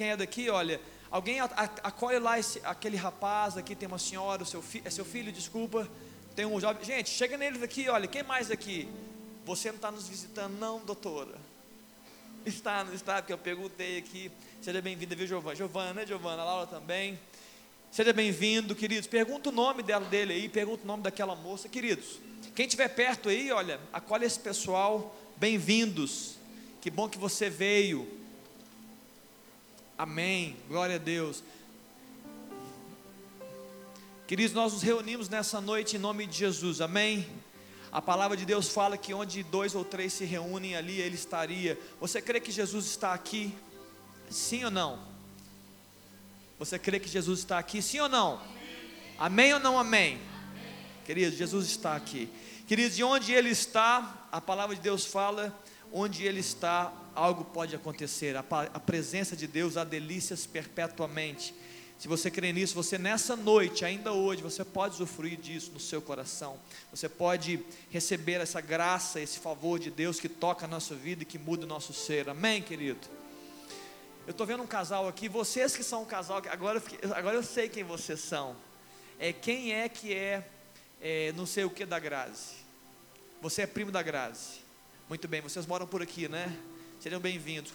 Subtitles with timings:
[0.00, 0.80] quem é daqui, olha,
[1.10, 5.04] alguém acolhe lá esse, aquele rapaz, aqui tem uma senhora, o seu fi, é seu
[5.04, 5.86] filho, desculpa,
[6.34, 6.82] tem um jovem.
[6.82, 8.88] Gente, chega neles aqui, olha, quem mais aqui?
[9.44, 11.36] Você não está nos visitando, não, doutora?
[12.46, 14.32] Está, não está, porque eu perguntei aqui.
[14.62, 15.54] Seja bem-vinda, viu, Giovana?
[15.54, 16.40] Giovana, né, Giovana?
[16.40, 17.20] A Laura também.
[17.92, 19.06] Seja bem-vindo, queridos.
[19.06, 22.20] Pergunta o nome dela, dele aí, pergunta o nome daquela moça, queridos.
[22.54, 26.36] Quem estiver perto aí, olha, acolhe esse pessoal, bem-vindos.
[26.80, 28.19] Que bom que você veio.
[30.00, 30.56] Amém.
[30.66, 31.44] Glória a Deus.
[34.26, 36.80] Queridos, nós nos reunimos nessa noite em nome de Jesus.
[36.80, 37.28] Amém.
[37.92, 41.78] A palavra de Deus fala que onde dois ou três se reúnem ali, ele estaria.
[42.00, 43.54] Você crê que Jesus está aqui?
[44.30, 44.98] Sim ou não?
[46.58, 47.82] Você crê que Jesus está aqui?
[47.82, 48.40] Sim ou não?
[49.18, 50.14] Amém, ou não amém?
[50.14, 50.22] amém?
[51.04, 52.26] Queridos, Jesus está aqui.
[52.66, 55.54] Queridos, de onde Ele está, a palavra de Deus fala,
[55.92, 58.36] onde Ele está, algo pode acontecer.
[58.36, 61.54] A, a presença de Deus há delícias perpetuamente.
[62.00, 66.00] Se você crê nisso, você nessa noite, ainda hoje, você pode usufruir disso no seu
[66.00, 66.58] coração.
[66.90, 71.26] Você pode receber essa graça, esse favor de Deus que toca a nossa vida e
[71.26, 72.26] que muda o nosso ser.
[72.30, 73.06] Amém, querido?
[74.26, 76.82] Eu estou vendo um casal aqui, vocês que são um casal, agora,
[77.14, 78.56] agora eu sei quem vocês são.
[79.18, 80.48] É, quem é que é,
[81.02, 82.54] é não sei o que da Grazi?
[83.42, 84.60] Você é primo da Grazi.
[85.06, 86.56] Muito bem, vocês moram por aqui, né?
[87.00, 87.72] Sejam bem-vindos.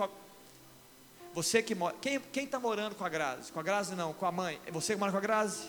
[1.33, 1.95] Você que mora.
[2.31, 3.51] Quem está morando com a Grazi?
[3.51, 4.61] Com a Grazi não, com a mãe.
[4.67, 5.67] É você que mora com a Grazi?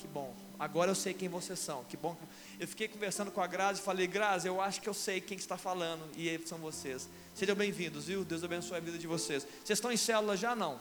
[0.00, 0.34] Que bom.
[0.58, 1.84] Agora eu sei quem vocês são.
[1.84, 2.16] Que bom.
[2.58, 5.38] Eu fiquei conversando com a Grazi e falei, Grazi, eu acho que eu sei quem
[5.38, 6.10] está falando.
[6.16, 7.08] E eles são vocês.
[7.36, 8.24] Sejam bem-vindos, viu?
[8.24, 9.46] Deus abençoe a vida de vocês.
[9.64, 10.80] Vocês estão em célula já não?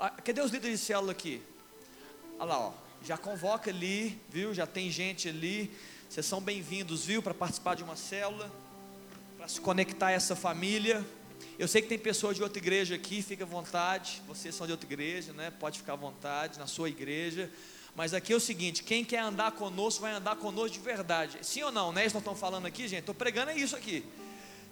[0.00, 1.42] Ah, cadê os líderes de célula aqui?
[2.38, 2.72] Olha lá, ó.
[3.02, 4.54] Já convoca ali, viu?
[4.54, 5.70] Já tem gente ali.
[6.08, 7.22] Vocês são bem-vindos, viu?
[7.22, 8.50] Para participar de uma célula,
[9.46, 11.06] para se conectar a essa família.
[11.56, 14.20] Eu sei que tem pessoas de outra igreja aqui, fica à vontade.
[14.26, 15.52] Vocês são de outra igreja, né?
[15.52, 17.48] Pode ficar à vontade na sua igreja.
[17.94, 21.38] Mas aqui é o seguinte: quem quer andar conosco, vai andar conosco de verdade.
[21.42, 21.92] Sim ou não?
[21.92, 22.02] Né?
[22.02, 23.00] Eles não estão falando aqui, gente?
[23.00, 24.04] Estou pregando é isso aqui.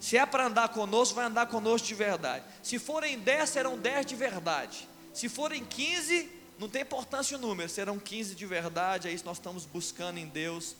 [0.01, 2.45] Se é para andar conosco, vai andar conosco de verdade.
[2.61, 4.89] Se forem 10, serão 10 de verdade.
[5.13, 9.07] Se forem 15, não tem importância o número, serão 15 de verdade.
[9.07, 10.75] É isso que nós estamos buscando em Deus,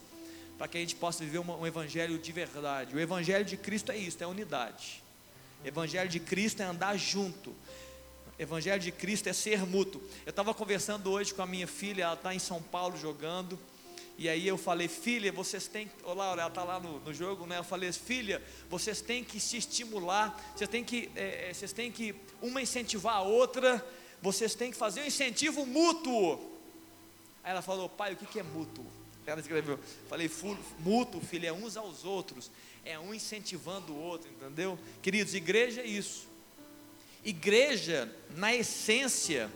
[0.57, 2.95] para que a gente possa viver um, evangelho de verdade.
[2.95, 5.03] O evangelho de Cristo é isso, é unidade.
[5.65, 7.55] Evangelho de Cristo é andar junto.
[8.39, 10.03] Evangelho de Cristo é ser mútuo.
[10.27, 13.59] Eu estava conversando hoje com a minha filha, ela está em São Paulo jogando.
[14.17, 15.91] E aí eu falei, filha, vocês têm.
[16.05, 17.59] Olá, ela está lá no, no, jogo, né?
[17.59, 18.41] Eu falei, filha,
[18.71, 23.23] vocês têm que se estimular, vocês têm que, é, vocês têm que uma incentivar a
[23.23, 23.85] outra,
[24.23, 26.35] vocês têm que fazer um incentivo mútuo.
[27.43, 28.87] Aí ela falou, pai, o que, que é mútuo?
[29.27, 30.31] Ela escreveu, falei,
[30.79, 32.51] mútuo, filha, é uns aos outros,
[32.85, 34.79] é um incentivando o outro, entendeu?
[35.01, 36.29] Queridos, igreja é isso.
[37.25, 39.51] Igreja, na essência,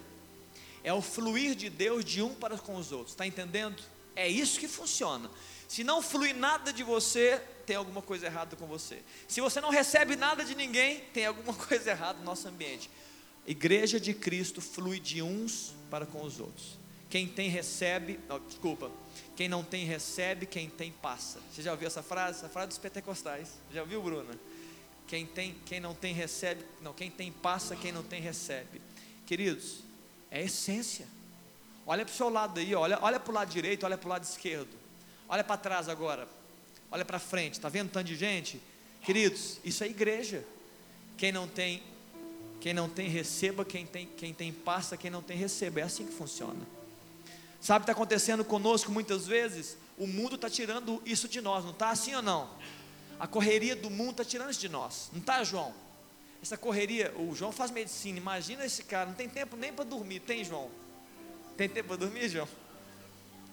[0.82, 3.82] é o fluir de Deus de um para com os outros, está entendendo?
[4.16, 5.30] É isso que funciona.
[5.68, 9.02] Se não flui nada de você, tem alguma coisa errada com você.
[9.28, 12.88] Se você não recebe nada de ninguém, tem alguma coisa errada no nosso ambiente.
[13.46, 16.77] Igreja de Cristo flui de uns para com os outros.
[17.08, 18.90] Quem tem recebe, não, desculpa.
[19.34, 21.40] Quem não tem recebe, quem tem passa.
[21.52, 22.38] Você já ouviu essa frase?
[22.38, 23.54] Essa frase dos pentecostais.
[23.72, 24.34] Já ouviu, Bruna?
[25.06, 28.82] Quem tem, quem não tem recebe, não, quem tem passa, quem não tem recebe.
[29.24, 29.80] Queridos,
[30.30, 31.06] é essência.
[31.86, 34.10] Olha para o seu lado aí, olha, olha para o lado direito, olha para o
[34.10, 34.76] lado esquerdo.
[35.26, 36.28] Olha para trás agora.
[36.90, 37.54] Olha para frente.
[37.54, 38.60] Está vendo tanto de gente?
[39.02, 40.44] Queridos, isso é igreja.
[41.16, 41.82] Quem não tem,
[42.60, 45.80] quem não tem, receba, quem tem, quem tem passa, quem não tem, receba.
[45.80, 46.77] É assim que funciona.
[47.60, 49.76] Sabe o que está acontecendo conosco muitas vezes?
[49.96, 52.48] O mundo está tirando isso de nós, não está assim ou não?
[53.18, 55.74] A correria do mundo está tirando isso de nós, não está, João?
[56.40, 60.20] Essa correria, o João faz medicina, imagina esse cara, não tem tempo nem para dormir,
[60.20, 60.70] tem, João?
[61.56, 62.48] Tem tempo para dormir, João?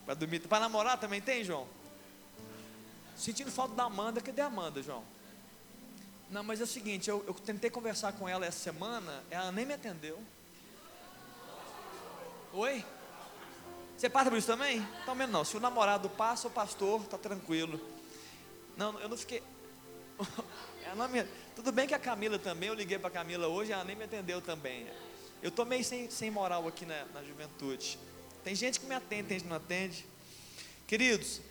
[0.06, 0.40] Para dormir.
[0.42, 1.68] Para namorar também tem, João?
[3.18, 5.04] Sentindo falta da Amanda, cadê a Amanda, João?
[6.30, 9.66] Não, mas é o seguinte, eu, eu tentei conversar com ela essa semana, ela nem
[9.66, 10.22] me atendeu.
[12.54, 12.86] Oi?
[13.98, 14.86] Você passa por isso também?
[15.02, 15.46] Então, menos não.
[15.46, 17.80] Se o namorado passa, o pastor está tranquilo.
[18.76, 19.42] Não, eu não fiquei.
[20.96, 21.26] Não me...
[21.56, 24.06] Tudo bem que a Camila também, eu liguei para a Camila hoje, ela nem me
[24.06, 24.88] atendeu também.
[25.42, 28.00] Eu estou meio sem, sem moral aqui na, na juventude.
[28.46, 30.06] Tem gente que me atende, tem gente que não atende.
[30.88, 31.42] Queridos,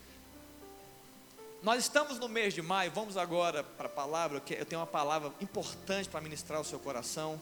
[1.63, 5.33] nós estamos no mês de maio, vamos agora para a palavra, eu tenho uma palavra
[5.41, 7.41] importante para ministrar o seu coração.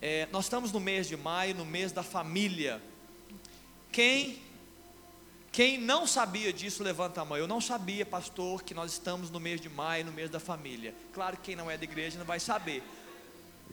[0.00, 2.80] É, nós estamos no mês de maio, no mês da família.
[3.92, 4.42] Quem
[5.56, 7.38] quem não sabia disso, levanta a mão.
[7.38, 10.94] Eu não sabia, pastor, que nós estamos no mês de maio, no mês da família.
[11.14, 12.82] Claro que quem não é da igreja não vai saber.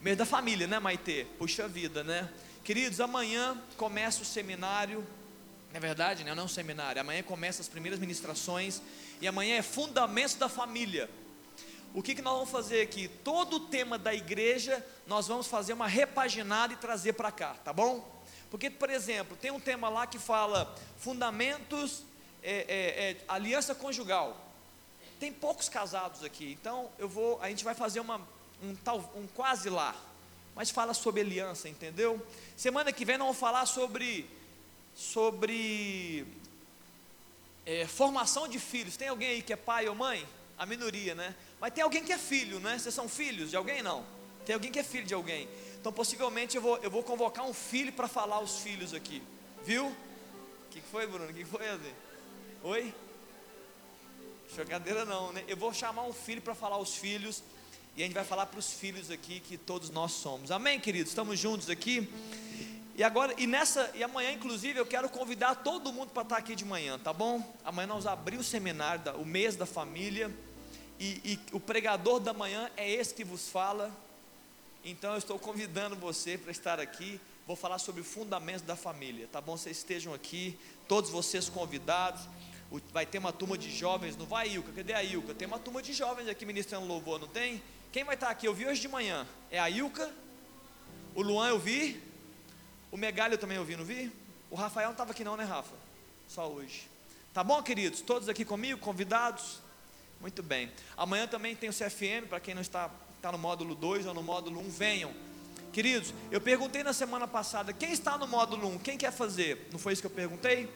[0.01, 1.27] Mês da família, né, Maitê?
[1.37, 2.29] Puxa vida, né?
[2.63, 5.05] Queridos, amanhã começa o seminário.
[5.73, 6.33] É verdade, né?
[6.33, 7.01] Não é um seminário.
[7.01, 8.81] Amanhã começa as primeiras ministrações.
[9.19, 11.09] E amanhã é Fundamentos da Família.
[11.93, 13.09] O que, que nós vamos fazer aqui?
[13.09, 17.73] Todo o tema da igreja, nós vamos fazer uma repaginada e trazer para cá, tá
[17.73, 18.12] bom?
[18.53, 22.03] Porque, por exemplo, tem um tema lá que fala Fundamentos,
[22.43, 24.37] é, é, é, Aliança Conjugal.
[25.19, 28.21] Tem poucos casados aqui, então eu vou, a gente vai fazer uma,
[28.61, 29.95] um, tal, um quase lá,
[30.53, 32.23] mas fala sobre aliança, entendeu?
[32.55, 34.29] Semana que vem nós vamos falar sobre,
[34.95, 36.23] sobre
[37.65, 38.95] é, formação de filhos.
[38.95, 40.27] Tem alguém aí que é pai ou mãe?
[40.59, 41.33] A minoria, né?
[41.59, 42.77] Mas tem alguém que é filho, né?
[42.77, 43.81] Vocês são filhos de alguém?
[43.81, 44.05] Não.
[44.45, 45.49] Tem alguém que é filho de alguém.
[45.83, 49.21] Então, possivelmente, eu vou, eu vou convocar um filho para falar os filhos aqui.
[49.65, 49.87] Viu?
[49.87, 51.25] O que, que foi, Bruno?
[51.25, 51.91] O que, que foi, André?
[52.63, 52.95] Oi?
[54.55, 55.43] Chocadeira não, né?
[55.45, 57.43] Eu vou chamar um filho para falar os filhos.
[57.97, 60.51] E a gente vai falar para os filhos aqui que todos nós somos.
[60.51, 61.09] Amém, queridos?
[61.09, 62.09] Estamos juntos aqui.
[62.95, 66.55] E agora, e nessa, e amanhã, inclusive, eu quero convidar todo mundo para estar aqui
[66.55, 67.43] de manhã, tá bom?
[67.65, 70.33] Amanhã nós abrimos o seminário, o mês da família.
[70.97, 73.91] E, e o pregador da manhã é esse que vos fala.
[74.83, 77.19] Então eu estou convidando você para estar aqui.
[77.47, 79.57] Vou falar sobre fundamentos da família, tá bom?
[79.57, 80.57] Vocês estejam aqui,
[80.87, 82.21] todos vocês convidados.
[82.91, 84.71] Vai ter uma turma de jovens, não vai, Ilka?
[84.71, 85.33] Cadê a Ilka?
[85.33, 87.61] Tem uma turma de jovens aqui ministrando louvor, não tem?
[87.91, 88.47] Quem vai estar aqui?
[88.47, 89.27] Eu vi hoje de manhã.
[89.51, 90.11] É a Ilka,
[91.13, 92.01] o Luan eu vi,
[92.91, 94.11] o Megalho eu também eu vi, não vi?
[94.49, 95.75] O Rafael não estava aqui não, né, Rafa?
[96.27, 96.87] Só hoje.
[97.33, 98.01] Tá bom, queridos?
[98.01, 99.59] Todos aqui comigo, convidados?
[100.19, 100.71] Muito bem.
[100.97, 102.89] Amanhã também tem o CFM, para quem não está,
[103.23, 105.09] está no módulo 2 ou no módulo 1, um, venham.
[105.71, 109.69] Queridos, eu perguntei na semana passada, quem está no módulo 1, quem quer fazer?
[109.71, 110.69] Não foi isso que eu perguntei?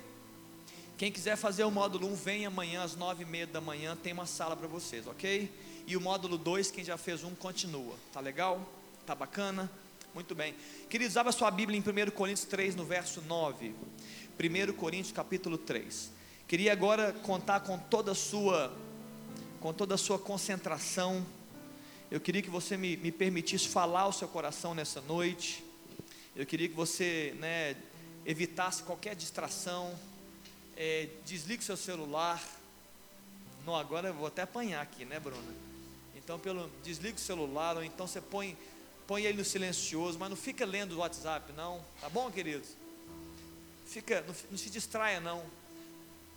[0.98, 4.14] Quem quiser fazer o módulo 1, vem amanhã às nove e meia da manhã, tem
[4.14, 5.52] uma sala para vocês, ok?
[5.86, 7.94] E o módulo 2, quem já fez um, continua.
[8.14, 8.66] Tá legal?
[9.06, 9.70] Tá bacana?
[10.14, 10.56] Muito bem.
[10.90, 13.76] Queridos, abra sua Bíblia em 1 Coríntios 3, no verso 9.
[14.40, 16.10] 1 Coríntios capítulo 3.
[16.48, 18.72] Queria agora contar com toda a sua,
[19.60, 21.26] com toda a sua concentração.
[22.09, 25.62] Eu queria que você me, me permitisse falar o seu coração nessa noite.
[26.33, 27.75] Eu queria que você né,
[28.25, 29.94] evitasse qualquer distração.
[30.77, 32.42] É, desligue seu celular.
[33.65, 35.54] Não, agora eu vou até apanhar aqui, né, Bruna?
[36.15, 38.57] Então, pelo desliga o celular, ou então você põe,
[39.06, 41.83] põe ele no silencioso, mas não fica lendo o WhatsApp, não.
[42.00, 42.69] Tá bom, queridos?
[43.86, 45.44] Fica, não, não se distraia, não.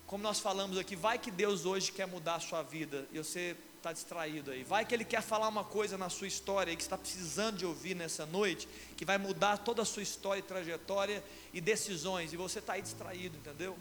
[0.04, 3.56] Como nós falamos aqui, vai que Deus hoje quer mudar a sua vida e você
[3.80, 4.62] está distraído aí.
[4.62, 7.96] Vai que Ele quer falar uma coisa na sua história que está precisando de ouvir
[7.96, 12.58] nessa noite, que vai mudar toda a sua história e trajetória e decisões, e você
[12.58, 13.76] está aí distraído, entendeu?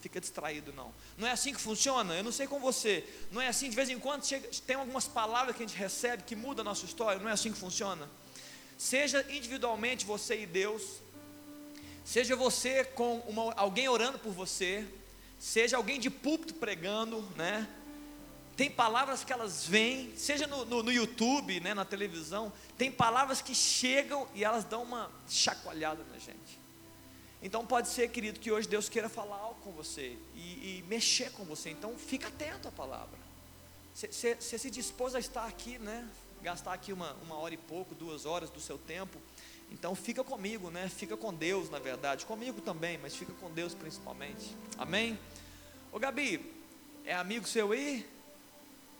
[0.00, 0.94] fica distraído, não.
[1.16, 2.14] Não é assim que funciona?
[2.14, 3.04] Eu não sei com você.
[3.32, 6.22] Não é assim, de vez em quando chega, tem algumas palavras que a gente recebe
[6.22, 7.20] que muda a nossa história.
[7.20, 8.08] Não é assim que funciona?
[8.76, 11.00] Seja individualmente você e Deus,
[12.04, 14.86] seja você com uma, alguém orando por você,
[15.36, 17.68] seja alguém de púlpito pregando, né?
[18.58, 23.40] Tem palavras que elas vêm, seja no, no, no YouTube, né, na televisão, tem palavras
[23.40, 26.58] que chegam e elas dão uma chacoalhada na gente.
[27.40, 30.40] Então pode ser, querido, que hoje Deus queira falar algo com você e,
[30.80, 31.70] e mexer com você.
[31.70, 33.16] Então fica atento à palavra.
[33.94, 36.04] Você se dispôs a estar aqui, né?
[36.42, 39.20] Gastar aqui uma, uma hora e pouco, duas horas do seu tempo.
[39.70, 40.88] Então fica comigo, né?
[40.88, 42.26] Fica com Deus, na verdade.
[42.26, 44.52] Comigo também, mas fica com Deus principalmente.
[44.76, 45.16] Amém?
[45.92, 46.44] Ô Gabi,
[47.04, 48.17] é amigo seu aí?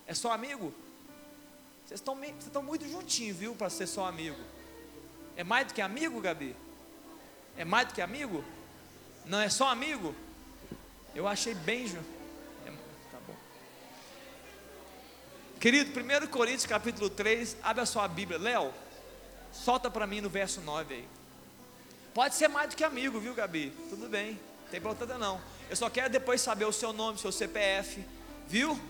[0.09, 0.73] É só amigo?
[1.87, 3.55] Vocês estão, vocês estão muito juntinhos, viu?
[3.55, 4.39] Para ser só amigo.
[5.37, 6.57] É mais do que amigo, Gabi?
[7.57, 8.43] É mais do que amigo?
[9.27, 10.15] Não é só amigo?
[11.15, 11.85] Eu achei bem.
[12.67, 12.71] É,
[13.13, 13.37] tá bom.
[15.61, 18.39] Querido, 1 Coríntios capítulo 3, abre a sua Bíblia.
[18.39, 18.73] Léo,
[19.53, 21.09] solta para mim no verso 9 aí.
[22.15, 23.73] Pode ser mais do que amigo, viu, Gabi?
[23.91, 25.41] Tudo bem, não tem problema não.
[25.69, 28.03] Eu só quero depois saber o seu nome, seu CPF,
[28.47, 28.81] viu?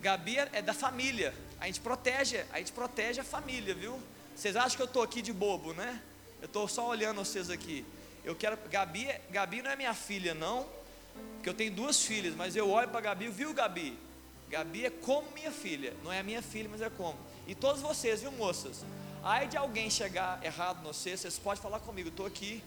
[0.00, 1.34] Gabi é, é da família.
[1.60, 4.00] A gente protege, a gente protege a família, viu?
[4.34, 6.00] Vocês acham que eu estou aqui de bobo, né?
[6.40, 7.84] Eu estou só olhando vocês aqui.
[8.24, 8.56] Eu quero.
[8.70, 10.66] Gabi, é, Gabi não é minha filha, não.
[11.34, 13.98] Porque eu tenho duas filhas, mas eu olho para Gabi, viu, Gabi?
[14.48, 15.94] Gabi é como minha filha.
[16.04, 17.18] Não é minha filha, mas é como.
[17.46, 18.84] E todos vocês, viu, moças?
[19.22, 22.62] Aí de alguém chegar errado no vocês, vocês podem falar comigo, estou aqui.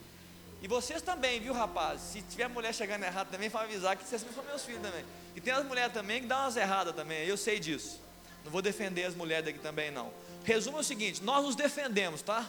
[0.62, 2.00] E vocês também, viu, rapaz?
[2.00, 5.04] Se tiver mulher chegando errado também, para avisar que vocês são meus filhos também.
[5.34, 8.00] E tem as mulheres também que dão umas erradas também, eu sei disso.
[8.44, 10.12] Não vou defender as mulheres daqui também, não.
[10.44, 12.48] Resumo é o seguinte: nós nos defendemos, tá?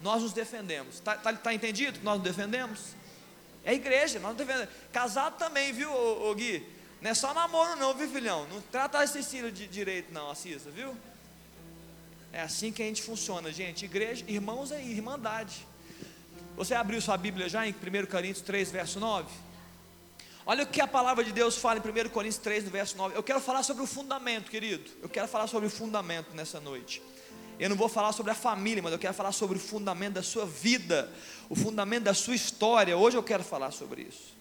[0.00, 0.96] Nós nos defendemos.
[0.96, 2.94] Está tá, tá entendido que nós nos defendemos?
[3.64, 4.74] É igreja, nós nos defendemos.
[4.92, 6.66] Casado também, viu, ô, ô Gui?
[7.00, 8.46] Não é só namoro, não, viu, filhão?
[8.48, 10.94] Não trata esse estilo de direito, não, assista, viu?
[12.30, 13.86] É assim que a gente funciona, gente.
[13.86, 15.66] Igreja, irmãos é irmandade.
[16.56, 19.28] Você abriu sua Bíblia já em 1 Coríntios 3, verso 9?
[20.46, 23.16] Olha o que a palavra de Deus fala em 1 Coríntios 3, no verso 9.
[23.16, 24.88] Eu quero falar sobre o fundamento, querido.
[25.02, 27.02] Eu quero falar sobre o fundamento nessa noite.
[27.58, 30.22] Eu não vou falar sobre a família, mas eu quero falar sobre o fundamento da
[30.22, 31.10] sua vida,
[31.48, 32.96] o fundamento da sua história.
[32.96, 34.32] Hoje eu quero falar sobre isso.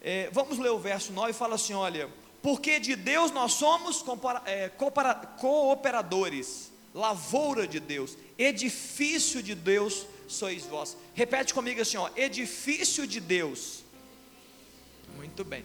[0.00, 2.08] É, vamos ler o verso 9 e fala assim: olha,
[2.40, 4.02] porque de Deus nós somos
[4.46, 4.70] é,
[5.36, 10.96] cooperadores, lavoura de Deus, edifício de Deus sois vós.
[11.14, 13.84] Repete comigo assim: ó, edifício de Deus
[15.20, 15.64] muito bem.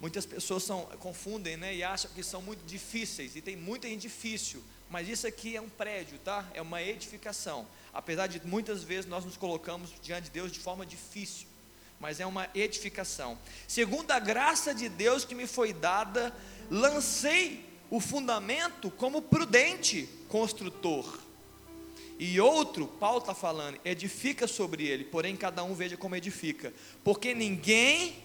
[0.00, 4.02] Muitas pessoas são, confundem né, e acham que são muito difíceis, e tem muita gente
[4.02, 6.44] difícil, mas isso aqui é um prédio, tá?
[6.52, 7.66] É uma edificação.
[7.94, 11.46] Apesar de muitas vezes nós nos colocamos diante de Deus de forma difícil,
[12.00, 13.38] mas é uma edificação.
[13.68, 16.34] Segundo a graça de Deus que me foi dada,
[16.68, 21.21] lancei o fundamento como prudente construtor.
[22.18, 27.34] E outro, Paulo está falando, edifica sobre ele, porém cada um veja como edifica, porque
[27.34, 28.16] ninguém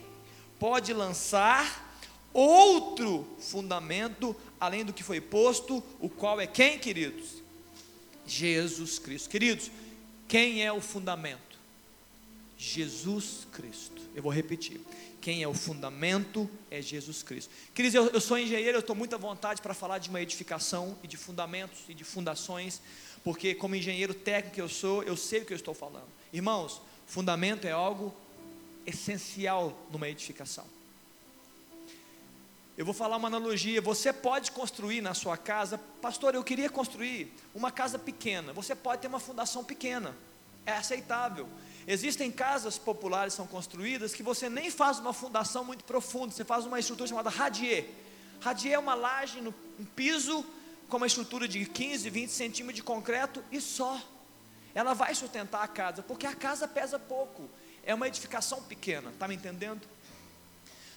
[0.60, 1.86] pode lançar
[2.34, 7.42] outro fundamento além do que foi posto, o qual é quem, queridos?
[8.26, 9.30] Jesus Cristo.
[9.30, 9.72] Queridos,
[10.28, 11.58] quem é o fundamento?
[12.58, 14.02] Jesus Cristo.
[14.16, 14.82] Eu vou repetir.
[15.22, 17.52] Quem é o fundamento é Jesus Cristo.
[17.74, 20.98] Queridos, eu, eu sou engenheiro, eu estou muito à vontade para falar de uma edificação
[21.04, 22.82] e de fundamentos e de fundações,
[23.28, 26.08] porque como engenheiro técnico que eu sou, eu sei o que eu estou falando.
[26.32, 28.16] Irmãos, fundamento é algo
[28.86, 30.64] essencial numa edificação.
[32.78, 33.82] Eu vou falar uma analogia.
[33.82, 38.54] Você pode construir na sua casa, pastor, eu queria construir uma casa pequena.
[38.54, 40.16] Você pode ter uma fundação pequena,
[40.66, 41.50] é aceitável.
[41.86, 46.46] Existem casas populares que são construídas que você nem faz uma fundação muito profunda, você
[46.46, 47.90] faz uma estrutura chamada radier.
[48.40, 50.46] Radier é uma laje no um piso
[50.88, 54.02] com uma estrutura de 15, 20 centímetros de concreto e só.
[54.74, 57.50] Ela vai sustentar a casa, porque a casa pesa pouco
[57.84, 59.82] é uma edificação pequena, está me entendendo?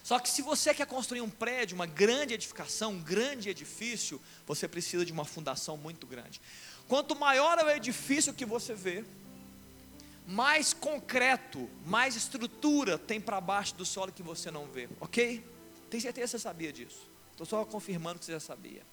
[0.03, 4.67] Só que se você quer construir um prédio, uma grande edificação, um grande edifício, você
[4.67, 6.41] precisa de uma fundação muito grande.
[6.87, 9.05] Quanto maior é o edifício que você vê,
[10.27, 15.45] mais concreto, mais estrutura tem para baixo do solo que você não vê, ok?
[15.89, 17.09] Tem certeza que você sabia disso?
[17.31, 18.90] Estou só confirmando que você já sabia.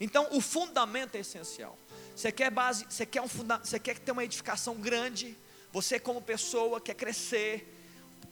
[0.00, 1.78] Então, o fundamento é essencial.
[2.14, 5.36] Você quer base, você quer um funda, você quer ter uma edificação grande,
[5.72, 7.70] você, como pessoa, quer crescer.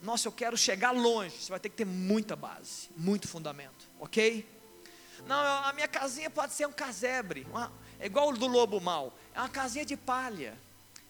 [0.01, 1.35] Nossa, eu quero chegar longe.
[1.37, 4.47] Você vai ter que ter muita base, muito fundamento, ok?
[5.27, 9.17] Não, a minha casinha pode ser um casebre, uma, é igual o do lobo mau,
[9.33, 10.57] é uma casinha de palha.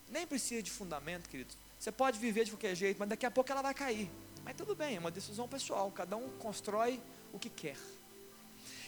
[0.09, 1.53] Nem precisa de fundamento, querido.
[1.79, 4.09] Você pode viver de qualquer jeito, mas daqui a pouco ela vai cair.
[4.43, 5.91] Mas tudo bem, é uma decisão pessoal.
[5.91, 7.77] Cada um constrói o que quer.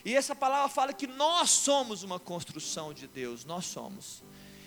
[0.05, 4.21] E essa palavra fala que nós somos uma construção de Deus, nós somos.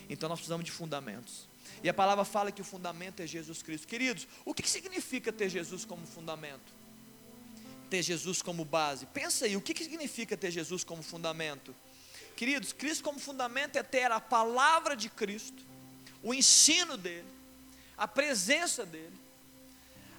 [0.09, 1.47] Então nós precisamos de fundamentos.
[1.81, 3.87] E a palavra fala que o fundamento é Jesus Cristo.
[3.87, 6.73] Queridos, o que significa ter Jesus como fundamento?
[7.89, 9.05] Ter Jesus como base.
[9.05, 11.73] Pensa aí, o que significa ter Jesus como fundamento?
[12.35, 15.63] Queridos, Cristo como fundamento é ter a palavra de Cristo,
[16.21, 17.27] o ensino dele,
[17.97, 19.17] a presença dele,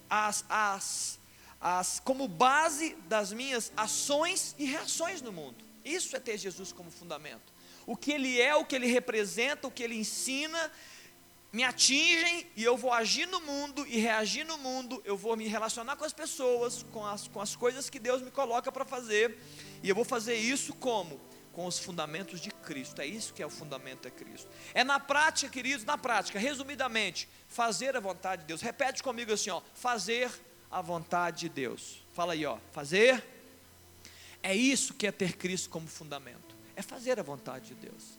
[0.08, 1.19] as, as,
[1.60, 5.64] as, como base das minhas ações e reações no mundo.
[5.84, 7.52] Isso é ter Jesus como fundamento.
[7.86, 10.70] O que ele é, o que ele representa, o que ele ensina
[11.52, 15.48] me atingem e eu vou agir no mundo e reagir no mundo, eu vou me
[15.48, 19.36] relacionar com as pessoas, com as, com as coisas que Deus me coloca para fazer,
[19.82, 21.20] e eu vou fazer isso como?
[21.52, 24.48] Com os fundamentos de Cristo, é isso que é o fundamento é Cristo.
[24.72, 28.60] É na prática, queridos, na prática, resumidamente, fazer a vontade de Deus.
[28.60, 30.30] Repete comigo assim, ó, fazer
[30.70, 32.02] a vontade de Deus.
[32.12, 33.24] Fala aí, ó, fazer.
[34.42, 36.56] É isso que é ter Cristo como fundamento.
[36.76, 38.18] É fazer a vontade de Deus.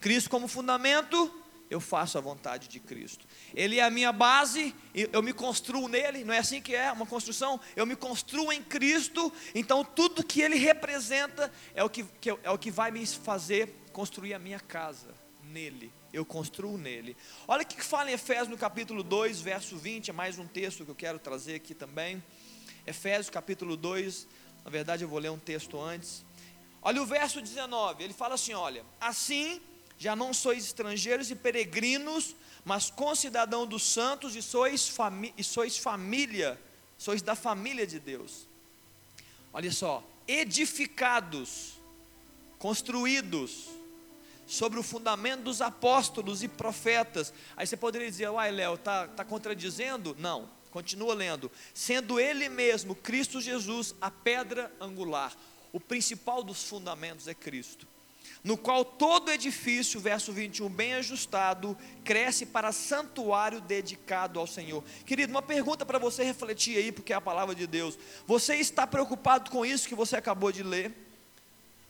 [0.00, 1.32] Cristo como fundamento,
[1.68, 3.26] eu faço a vontade de Cristo.
[3.54, 7.06] Ele é a minha base, eu me construo nele, não é assim que é uma
[7.06, 7.60] construção?
[7.76, 12.50] Eu me construo em Cristo, então tudo que ele representa é o que, que é
[12.50, 15.14] o que vai me fazer construir a minha casa
[15.44, 15.92] nele.
[16.12, 17.16] Eu construo nele.
[17.46, 20.84] Olha o que fala em Efésios no capítulo 2, verso 20, é mais um texto
[20.84, 22.22] que eu quero trazer aqui também.
[22.84, 24.26] Efésios capítulo 2,
[24.64, 26.24] na verdade eu vou ler um texto antes.
[26.82, 29.60] Olha o verso 19, ele fala assim: olha, assim
[29.98, 34.92] já não sois estrangeiros e peregrinos, mas concidadão dos santos e sois,
[35.36, 36.60] e sois família,
[36.98, 38.48] sois da família de Deus.
[39.52, 41.74] Olha só, edificados,
[42.58, 43.79] construídos
[44.50, 47.32] sobre o fundamento dos apóstolos e profetas.
[47.56, 50.16] Aí você poderia dizer, uai, Léo, está tá contradizendo?
[50.18, 51.48] Não, continua lendo.
[51.72, 55.32] Sendo Ele mesmo, Cristo Jesus, a pedra angular.
[55.72, 57.86] O principal dos fundamentos é Cristo.
[58.42, 64.82] no qual todo edifício, verso 21, bem ajustado, cresce para santuário dedicado ao Senhor.
[65.06, 67.96] Querido, uma pergunta para você refletir aí, porque é a palavra de Deus.
[68.26, 70.92] Você está preocupado com isso que você acabou de ler?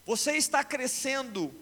[0.05, 1.55] Você está crescendo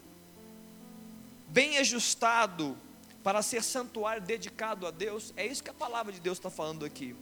[1.49, 2.77] bem ajustado
[3.23, 5.33] para ser santuário dedicado a Deus?
[5.35, 7.15] É isso que a palavra de Deus está falando aqui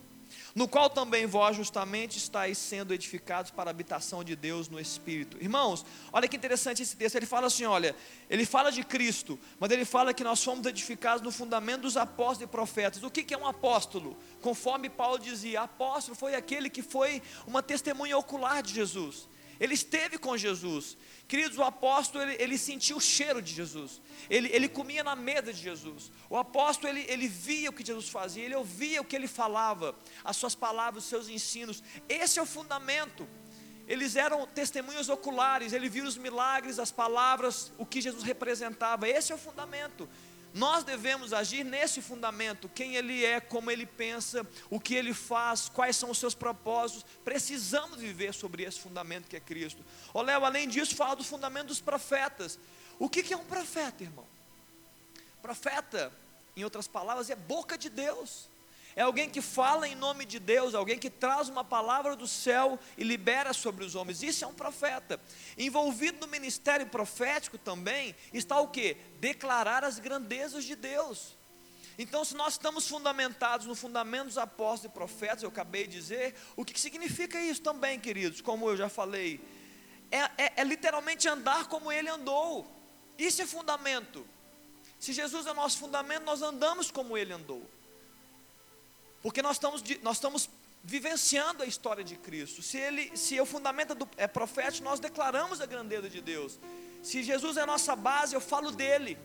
[0.53, 5.38] no qual também vós justamente estáis sendo edificados para a habitação de Deus no Espírito.
[5.41, 7.96] Irmãos, olha que interessante esse texto, ele fala assim, olha,
[8.29, 12.43] ele fala de Cristo, mas ele fala que nós fomos edificados no fundamento dos apóstolos
[12.43, 13.03] e profetas.
[13.03, 14.17] O que é um apóstolo?
[14.41, 19.27] Conforme Paulo dizia, apóstolo foi aquele que foi uma testemunha ocular de Jesus.
[19.60, 20.98] Ele esteve com Jesus.
[21.28, 24.02] Queridos, o apóstolo, ele, ele sentiu o cheiro de Jesus.
[24.30, 26.12] Ele, ele comia na mesa de Jesus.
[26.30, 28.44] O apóstolo, ele, ele via o que Jesus fazia.
[28.44, 29.96] Ele ouvia o que ele falava.
[30.24, 31.84] As suas palavras, os seus ensinos.
[32.08, 33.28] Esse é o fundamento.
[33.88, 35.74] Eles eram testemunhas oculares.
[35.74, 39.08] Ele viu os milagres, as palavras, o que Jesus representava.
[39.08, 40.08] Esse é o fundamento.
[40.58, 45.70] Nós devemos agir nesse fundamento: quem Ele é, como Ele pensa, o que Ele faz,
[45.70, 47.06] quais são os seus propósitos.
[47.24, 49.86] Precisamos viver sobre esse fundamento que é Cristo.
[50.12, 52.58] Ô Léo, além disso, fala do fundamento dos profetas.
[52.98, 54.26] O que é um profeta, irmão?
[55.44, 56.12] Profeta,
[56.56, 58.50] em outras palavras, é boca de Deus
[58.98, 62.80] é alguém que fala em nome de Deus, alguém que traz uma palavra do céu
[62.98, 64.24] e libera sobre os homens.
[64.24, 65.22] Isso é um profeta.
[65.56, 68.98] Envolvido no ministério profético também está o que?
[69.20, 71.38] Declarar as grandezas de Deus.
[71.96, 76.34] Então, se nós estamos fundamentados no fundamento dos apóstolos e profetas, eu acabei de dizer,
[76.56, 78.42] o que significa isso também, queridos?
[78.42, 79.39] Como eu já falei,
[80.10, 82.66] é, é, é literalmente andar como ele andou.
[83.16, 84.27] Isso é fundamento.
[84.98, 87.76] Se Jesus é nosso fundamento, nós andamos como ele andou.
[89.21, 90.50] Porque nós estamos, nós estamos
[90.83, 92.62] vivenciando a história de Cristo.
[92.62, 96.59] Se, ele, se o fundamento do, é profético, nós declaramos a grandeza de Deus.
[97.03, 99.17] Se Jesus é nossa base, eu falo dele.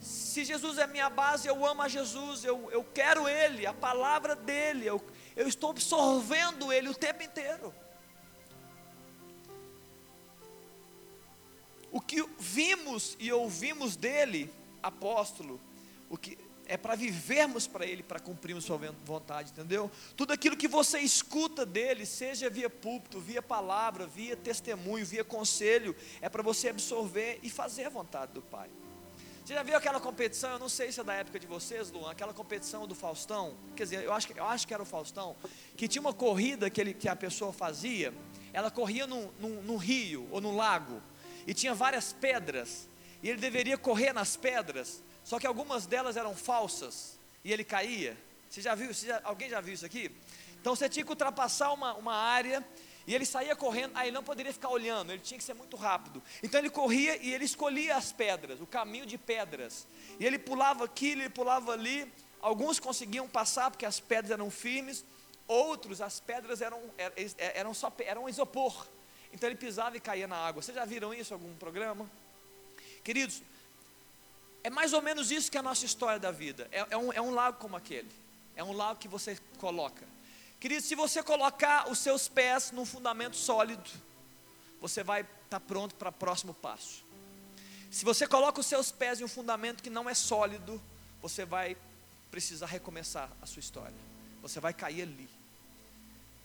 [0.00, 4.34] Se Jesus é minha base, eu amo a Jesus, eu, eu quero Ele, a palavra
[4.34, 5.00] dEle, eu,
[5.36, 7.72] eu estou absorvendo Ele o tempo inteiro.
[11.90, 15.60] O que vimos e ouvimos dele, apóstolo,
[16.08, 16.36] o que
[16.72, 19.90] é para vivermos para Ele, para cumprirmos Sua vontade, entendeu?
[20.16, 25.94] Tudo aquilo que você escuta dele, seja via púlpito, via palavra, via testemunho, via conselho,
[26.22, 28.70] é para você absorver e fazer a vontade do Pai.
[29.44, 30.52] Você já viu aquela competição?
[30.52, 33.54] Eu não sei se é da época de vocês, Luan, aquela competição do Faustão.
[33.76, 35.36] Quer dizer, eu acho, eu acho que era o Faustão,
[35.76, 38.14] que tinha uma corrida que, ele, que a pessoa fazia,
[38.50, 41.02] ela corria num, num, num rio ou num lago,
[41.46, 42.88] e tinha várias pedras,
[43.22, 48.16] e ele deveria correr nas pedras só que algumas delas eram falsas e ele caía.
[48.48, 48.92] Você já viu?
[48.92, 50.10] Você já, alguém já viu isso aqui?
[50.60, 52.64] Então você tinha que ultrapassar uma, uma área
[53.06, 55.76] e ele saía correndo, aí ele não poderia ficar olhando, ele tinha que ser muito
[55.76, 56.22] rápido.
[56.42, 59.86] Então ele corria e ele escolhia as pedras, o caminho de pedras.
[60.20, 62.10] E ele pulava aqui, ele pulava ali.
[62.40, 65.04] Alguns conseguiam passar porque as pedras eram firmes,
[65.48, 66.80] outros as pedras eram,
[67.54, 68.86] eram só eram isopor.
[69.32, 70.62] Então ele pisava e caía na água.
[70.62, 72.08] Vocês já viram isso em algum programa?
[73.02, 73.42] Queridos,
[74.64, 76.68] é mais ou menos isso que é a nossa história da vida.
[76.70, 78.10] É, é, um, é um lago como aquele.
[78.54, 80.06] É um lago que você coloca.
[80.60, 83.90] Querido, se você colocar os seus pés num fundamento sólido,
[84.80, 87.04] você vai estar tá pronto para o próximo passo.
[87.90, 90.80] Se você coloca os seus pés em um fundamento que não é sólido,
[91.20, 91.76] você vai
[92.30, 93.96] precisar recomeçar a sua história.
[94.40, 95.28] Você vai cair ali.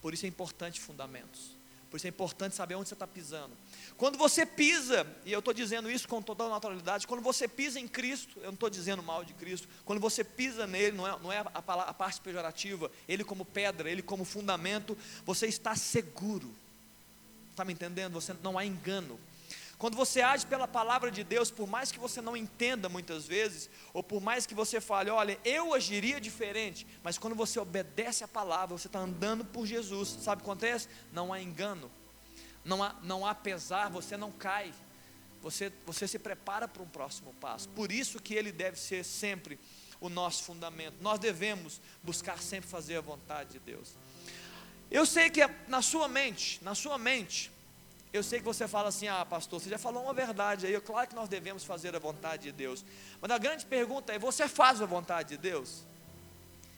[0.01, 1.51] Por isso é importante fundamentos.
[1.97, 3.57] Por isso é importante saber onde você está pisando.
[3.97, 7.87] Quando você pisa, e eu estou dizendo isso com toda naturalidade, quando você pisa em
[7.87, 11.33] Cristo, eu não estou dizendo mal de Cristo, quando você pisa nele, não é, não
[11.33, 16.53] é a, a parte pejorativa, ele como pedra, ele como fundamento, você está seguro.
[17.49, 18.13] Está me entendendo?
[18.13, 19.19] Você não há engano.
[19.77, 23.69] Quando você age pela palavra de Deus, por mais que você não entenda muitas vezes,
[23.93, 28.27] ou por mais que você fale, olha, eu agiria diferente, mas quando você obedece a
[28.27, 30.87] palavra, você está andando por Jesus, sabe o que acontece?
[31.13, 31.91] Não há engano,
[32.65, 34.73] não há, não há pesar, você não cai,
[35.43, 37.69] você, você se prepara para um próximo passo.
[37.69, 39.59] Por isso que ele deve ser sempre
[39.99, 40.95] o nosso fundamento.
[41.01, 43.95] Nós devemos buscar sempre fazer a vontade de Deus.
[44.89, 47.51] Eu sei que na sua mente, na sua mente,
[48.17, 50.79] eu sei que você fala assim, ah, pastor, você já falou uma verdade aí.
[50.81, 52.83] Claro que nós devemos fazer a vontade de Deus.
[53.21, 55.83] Mas a grande pergunta é: você faz a vontade de Deus?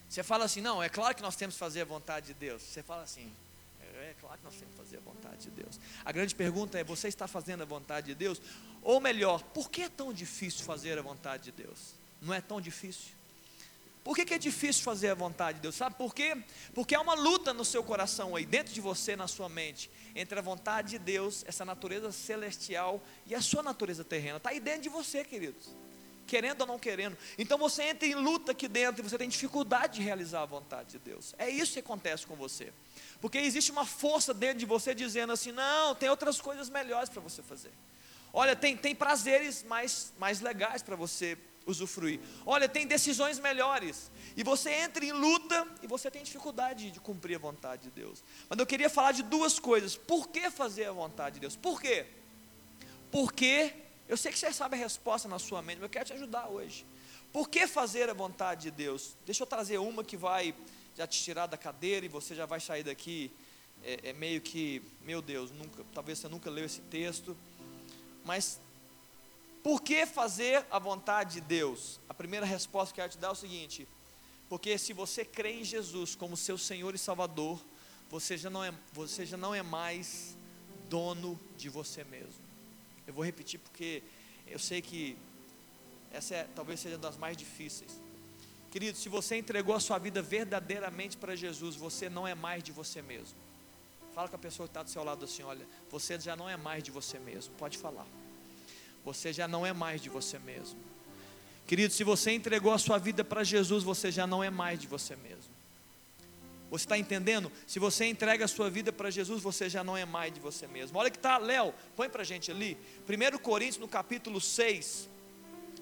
[0.09, 2.63] Você fala assim, não, é claro que nós temos que fazer a vontade de Deus.
[2.63, 3.31] Você fala assim,
[3.79, 5.79] é, é claro que nós temos que fazer a vontade de Deus.
[6.03, 8.41] A grande pergunta é: você está fazendo a vontade de Deus?
[8.81, 11.95] Ou melhor, por que é tão difícil fazer a vontade de Deus?
[12.21, 13.18] Não é tão difícil?
[14.03, 15.75] Por que, que, é difícil fazer a vontade de Deus?
[15.75, 16.37] Sabe por quê?
[16.73, 20.39] Porque há uma luta no seu coração aí, dentro de você, na sua mente, entre
[20.39, 24.37] a vontade de Deus, essa natureza celestial, e a sua natureza terrena.
[24.37, 25.75] Está aí dentro de você, queridos.
[26.25, 27.17] Querendo ou não querendo.
[27.37, 30.91] Então você entra em luta aqui dentro e você tem dificuldade de realizar a vontade
[30.91, 31.33] de Deus.
[31.37, 32.71] É isso que acontece com você.
[33.19, 37.19] Porque existe uma força dentro de você dizendo assim: não, tem outras coisas melhores para
[37.19, 37.71] você fazer.
[38.31, 41.35] Olha, tem, tem prazeres mais, mais legais para você
[41.69, 42.19] usufruir.
[42.45, 44.11] Olha, tem decisões melhores.
[44.35, 48.23] E você entra em luta e você tem dificuldade de cumprir a vontade de Deus.
[48.49, 49.95] Mas eu queria falar de duas coisas.
[49.95, 51.55] Por que fazer a vontade de Deus?
[51.55, 52.05] Por quê?
[53.11, 53.73] Porque,
[54.07, 56.47] eu sei que você sabe a resposta na sua mente, mas eu quero te ajudar
[56.47, 56.85] hoje.
[57.31, 59.15] Por que fazer a vontade de Deus?
[59.25, 60.53] Deixa eu trazer uma que vai
[60.95, 63.31] já te tirar da cadeira e você já vai sair daqui.
[63.83, 67.37] É, é meio que, meu Deus, nunca, talvez você nunca leu esse texto,
[68.25, 68.59] mas
[69.63, 71.99] por que fazer a vontade de Deus?
[72.07, 73.87] A primeira resposta que eu quero te dar é o seguinte:
[74.47, 77.61] porque se você crê em Jesus como seu Senhor e Salvador,
[78.09, 80.37] você já não é, você já não é mais
[80.89, 82.41] dono de você mesmo.
[83.05, 84.01] Eu vou repetir porque
[84.47, 85.17] eu sei que
[86.11, 87.91] essa é, talvez seja das mais difíceis.
[88.71, 92.71] Querido, se você entregou a sua vida verdadeiramente para Jesus, você não é mais de
[92.71, 93.37] você mesmo.
[94.13, 96.55] Fala com a pessoa que está do seu lado assim: olha, você já não é
[96.55, 97.53] mais de você mesmo.
[97.55, 98.07] Pode falar
[99.03, 100.79] você já não é mais de você mesmo.
[101.65, 104.87] Querido, se você entregou a sua vida para Jesus, você já não é mais de
[104.87, 105.59] você mesmo.
[106.69, 107.51] Você está entendendo?
[107.65, 110.67] Se você entrega a sua vida para Jesus, você já não é mais de você
[110.67, 110.97] mesmo.
[110.99, 112.77] Olha que está, Léo, põe para a gente ali.
[113.07, 115.09] 1 Coríntios no capítulo 6.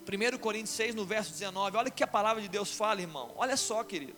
[0.08, 1.76] 1 Coríntios 6 no verso 19.
[1.76, 3.34] Olha que a palavra de Deus fala, irmão.
[3.36, 4.16] Olha só, querido.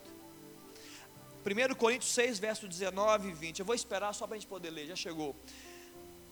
[1.44, 3.60] 1 Coríntios 6, verso 19 e 20.
[3.60, 5.36] Eu vou esperar só para a gente poder ler, já chegou.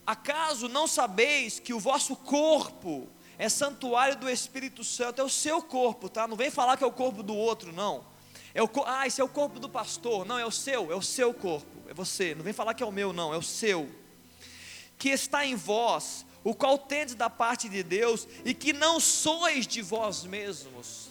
[0.07, 5.19] Acaso não sabeis que o vosso corpo é santuário do Espírito Santo?
[5.19, 6.25] É o seu corpo, tá?
[6.25, 8.05] Não vem falar que é o corpo do outro, não.
[8.53, 10.25] É o, ah, esse é o corpo do pastor.
[10.25, 11.67] Não, é o seu, é o seu corpo.
[11.89, 12.33] É você.
[12.33, 13.93] Não vem falar que é o meu, não, é o seu.
[14.97, 19.67] Que está em vós, o qual tendes da parte de Deus, e que não sois
[19.67, 21.09] de vós mesmos.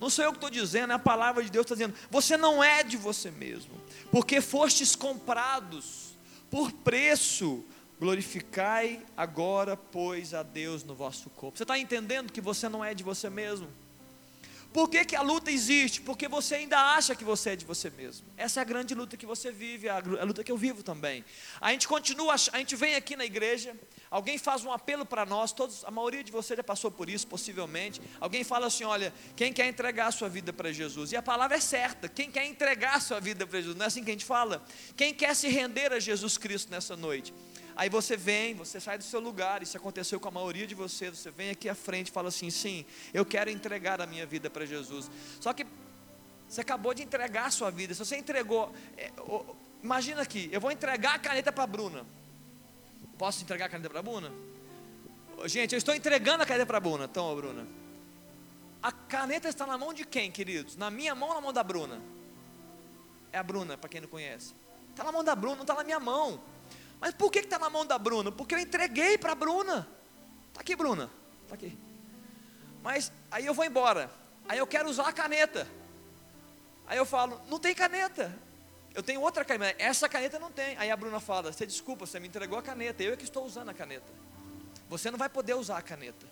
[0.00, 1.94] Não sou eu que estou dizendo, é a palavra de Deus está dizendo.
[2.10, 3.78] Você não é de você mesmo,
[4.10, 6.10] porque fostes comprados
[6.50, 7.64] por preço.
[7.98, 11.58] Glorificai agora, pois, a Deus no vosso corpo.
[11.58, 13.68] Você está entendendo que você não é de você mesmo?
[14.72, 16.00] Por que, que a luta existe?
[16.00, 18.26] Porque você ainda acha que você é de você mesmo.
[18.36, 21.24] Essa é a grande luta que você vive, a, luta que eu vivo também.
[21.60, 23.76] A gente continua, a gente vem aqui na igreja,
[24.10, 27.26] alguém faz um apelo para nós, todos, a maioria de vocês já passou por isso,
[27.26, 28.00] possivelmente.
[28.18, 31.12] Alguém fala assim: olha, quem quer entregar a sua vida para Jesus?
[31.12, 33.76] E a palavra é certa: quem quer entregar a sua vida para Jesus?
[33.76, 34.62] Não é assim que a gente fala?
[34.96, 37.32] Quem quer se render a Jesus Cristo nessa noite?
[37.76, 41.16] Aí você vem, você sai do seu lugar, isso aconteceu com a maioria de vocês,
[41.16, 44.50] você vem aqui à frente e fala assim: sim, eu quero entregar a minha vida
[44.50, 45.10] para Jesus.
[45.40, 45.64] Só que
[46.48, 49.12] você acabou de entregar a sua vida, se você entregou, é,
[49.82, 52.04] imagina aqui, eu vou entregar a caneta para a Bruna.
[53.20, 54.32] Posso entregar a caneta para a Bruna?
[55.44, 57.68] Gente, eu estou entregando a caneta para a Bruna, então, Bruna.
[58.82, 60.74] A caneta está na mão de quem, queridos?
[60.74, 62.00] Na minha mão ou na mão da Bruna?
[63.30, 64.54] É a Bruna, para quem não conhece.
[64.88, 66.40] Está na mão da Bruna, não está na minha mão.
[66.98, 68.32] Mas por que está na mão da Bruna?
[68.32, 69.86] Porque eu entreguei para a Bruna.
[70.48, 71.10] Está aqui, Bruna.
[71.42, 71.76] Está aqui.
[72.82, 74.10] Mas aí eu vou embora.
[74.48, 75.68] Aí eu quero usar a caneta.
[76.86, 78.34] Aí eu falo, não tem caneta.
[78.94, 79.80] Eu tenho outra caneta.
[79.82, 80.76] Essa caneta não tem.
[80.76, 83.02] Aí a Bruna fala, você desculpa, você me entregou a caneta.
[83.02, 84.12] Eu é que estou usando a caneta.
[84.88, 86.26] Você não vai poder usar a caneta.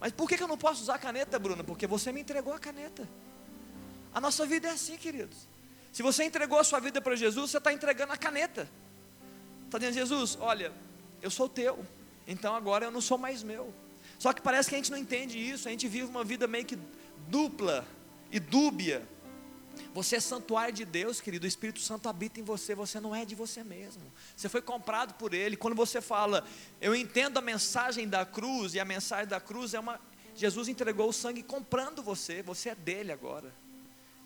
[0.00, 1.64] Mas por que eu não posso usar a caneta, Bruna?
[1.64, 3.08] Porque você me entregou a caneta.
[4.14, 5.48] A nossa vida é assim, queridos.
[5.92, 8.68] Se você entregou a sua vida para Jesus, você está entregando a caneta.
[9.64, 10.72] Está dizendo, Jesus, olha,
[11.20, 11.84] eu sou teu,
[12.26, 13.74] então agora eu não sou mais meu.
[14.18, 16.64] Só que parece que a gente não entende isso, a gente vive uma vida meio
[16.64, 16.78] que
[17.28, 17.86] dupla
[18.30, 19.06] e dúbia.
[19.94, 21.44] Você é santuário de Deus, querido.
[21.44, 22.74] O Espírito Santo habita em você.
[22.74, 24.02] Você não é de você mesmo.
[24.36, 25.56] Você foi comprado por Ele.
[25.56, 26.46] Quando você fala,
[26.80, 30.00] eu entendo a mensagem da cruz, e a mensagem da cruz é uma.
[30.34, 32.42] Jesus entregou o sangue comprando você.
[32.42, 33.52] Você é dele agora.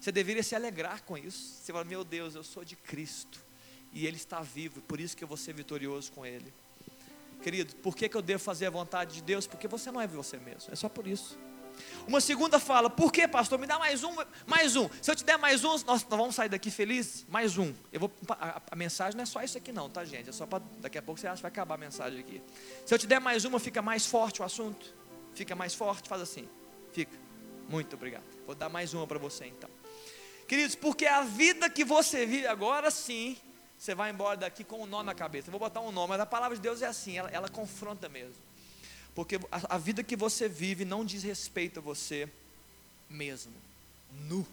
[0.00, 1.60] Você deveria se alegrar com isso.
[1.62, 3.42] Você fala, meu Deus, eu sou de Cristo
[3.92, 6.52] e Ele está vivo, por isso que eu vou ser vitorioso com Ele.
[7.42, 9.46] Querido, por que, que eu devo fazer a vontade de Deus?
[9.46, 11.38] Porque você não é você mesmo, é só por isso.
[12.06, 13.58] Uma segunda fala, por que pastor?
[13.58, 14.14] Me dá mais um,
[14.46, 14.88] mais um.
[15.00, 17.24] Se eu te der mais um, nós, vamos sair daqui felizes?
[17.28, 17.72] Mais um.
[17.92, 20.28] Eu vou, a, a, mensagem não é só isso aqui não, tá gente?
[20.28, 22.42] É só para, daqui a pouco você acha que vai acabar a mensagem aqui.
[22.84, 24.94] Se eu te der mais uma, fica mais forte o assunto?
[25.34, 26.08] Fica mais forte?
[26.08, 26.48] Faz assim.
[26.92, 27.16] Fica.
[27.68, 28.24] Muito obrigado.
[28.46, 29.70] Vou dar mais uma para você então.
[30.48, 33.36] Queridos, porque a vida que você vive agora sim
[33.82, 35.48] você vai embora daqui com um nó na cabeça.
[35.48, 38.08] Eu vou botar um nó, mas a palavra de Deus é assim, ela, ela confronta
[38.08, 38.36] mesmo.
[39.14, 42.28] Porque a, a, vida que você vive não diz respeito a você.
[43.08, 43.52] mesmo.
[44.28, 44.46] Nu.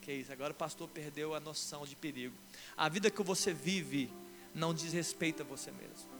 [0.00, 2.34] Que isso, agora o pastor perdeu a noção de perigo.
[2.76, 4.10] A vida que você vive
[4.54, 6.10] não diz respeito a você mesmo.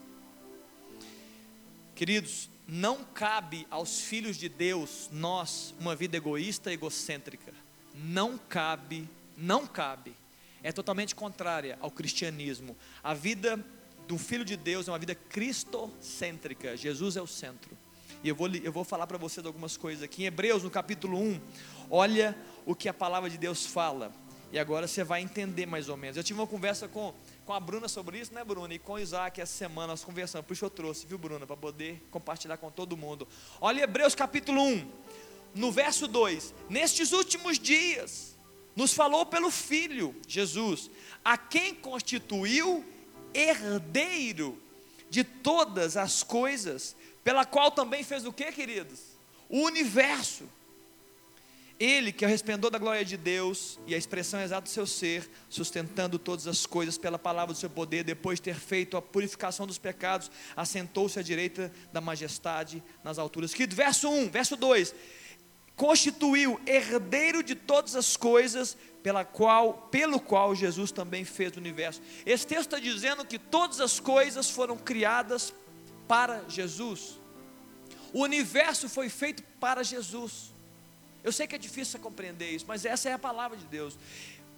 [1.95, 7.53] Queridos, não cabe aos filhos de Deus, nós, uma vida egoísta e egocêntrica.
[7.93, 10.15] Não cabe, não cabe.
[10.63, 12.75] É totalmente contrária ao cristianismo.
[13.03, 13.63] A vida
[14.07, 16.75] do filho de Deus é uma vida cristocêntrica.
[16.75, 17.77] Jesus é o centro.
[18.23, 20.23] E eu vou, eu vou falar para vocês algumas coisas aqui.
[20.23, 21.41] Em Hebreus, no capítulo 1,
[21.89, 24.13] olha o que a palavra de Deus fala.
[24.51, 26.15] E agora você vai entender mais ou menos.
[26.15, 27.13] Eu tive uma conversa com
[27.45, 28.73] com a Bruna sobre isso, né, Bruna?
[28.73, 30.47] E com o Isaac essa semana nós conversamos.
[30.47, 31.45] Por isso eu trouxe, viu, Bruna?
[31.45, 33.27] Para poder compartilhar com todo mundo.
[33.59, 34.91] Olha Hebreus capítulo 1,
[35.55, 38.37] no verso 2: Nestes últimos dias,
[38.75, 40.89] nos falou pelo Filho, Jesus,
[41.23, 42.85] a quem constituiu
[43.33, 44.61] herdeiro
[45.09, 48.99] de todas as coisas, pela qual também fez o que, queridos?
[49.49, 50.47] O universo
[51.79, 54.85] ele, que é o resplendor da glória de Deus e a expressão exata do seu
[54.85, 59.01] ser, sustentando todas as coisas pela palavra do seu poder, depois de ter feito a
[59.01, 63.53] purificação dos pecados, assentou-se à direita da majestade nas alturas.
[63.53, 64.93] Que verso 1, verso 2:
[65.75, 72.01] constituiu herdeiro de todas as coisas, pela qual, pelo qual Jesus também fez o universo.
[72.25, 75.53] Esse texto está dizendo que todas as coisas foram criadas
[76.07, 77.19] para Jesus.
[78.13, 80.53] O universo foi feito para Jesus.
[81.23, 83.97] Eu sei que é difícil compreender isso, mas essa é a palavra de Deus.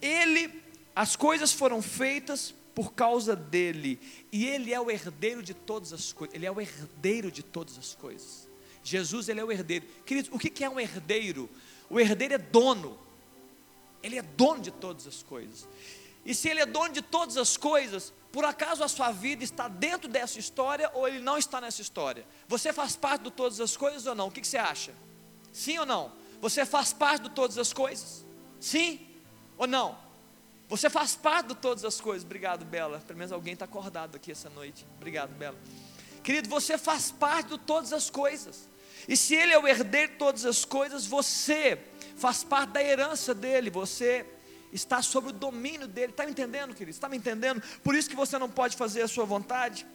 [0.02, 0.62] Ele,
[0.96, 4.00] as coisas foram feitas por causa dele,
[4.32, 6.36] e ele é o herdeiro de todas as coisas.
[6.36, 8.50] Ele é o herdeiro de todas as coisas.
[8.84, 9.86] Jesus, ele é o herdeiro.
[10.32, 11.50] O que é um herdeiro?
[11.90, 13.05] O herdeiro é dono.
[14.06, 15.68] Ele é dono de todas as coisas.
[16.24, 19.68] E se ele é dono de todas as coisas, por acaso a sua vida está
[19.68, 22.26] dentro dessa história ou ele não está nessa história?
[22.48, 24.28] Você faz parte de todas as coisas ou não?
[24.28, 24.94] O que você acha?
[25.52, 26.12] Sim ou não?
[26.40, 28.26] Você faz parte de todas as coisas?
[28.60, 29.08] Sim
[29.58, 29.98] ou não?
[30.68, 32.24] Você faz parte de todas as coisas.
[32.24, 33.00] Obrigado, Bela.
[33.00, 34.86] Pelo menos alguém está acordado aqui essa noite.
[34.98, 35.58] Obrigado, Bela.
[36.24, 38.68] Querido, você faz parte de todas as coisas.
[39.08, 41.78] E se Ele é o herdeiro de todas as coisas, você
[42.16, 43.70] faz parte da herança dele.
[43.70, 44.26] Você
[44.72, 46.12] está sob o domínio dele.
[46.12, 46.92] Está me entendendo, querido?
[46.92, 47.62] Está me entendendo?
[47.84, 49.86] Por isso que você não pode fazer a sua vontade.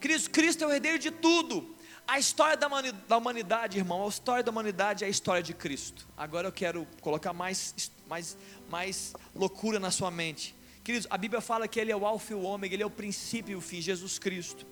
[0.00, 1.74] Queridos, Cristo é o herdeiro de tudo.
[2.06, 6.06] A história da humanidade, irmão, a história da humanidade é a história de Cristo.
[6.16, 8.36] Agora eu quero colocar mais, mais,
[8.70, 10.54] mais loucura na sua mente.
[10.82, 12.90] Queridos, a Bíblia fala que Ele é o Alfa e o Ômega, Ele é o
[12.90, 14.66] princípio e o fim, Jesus Cristo.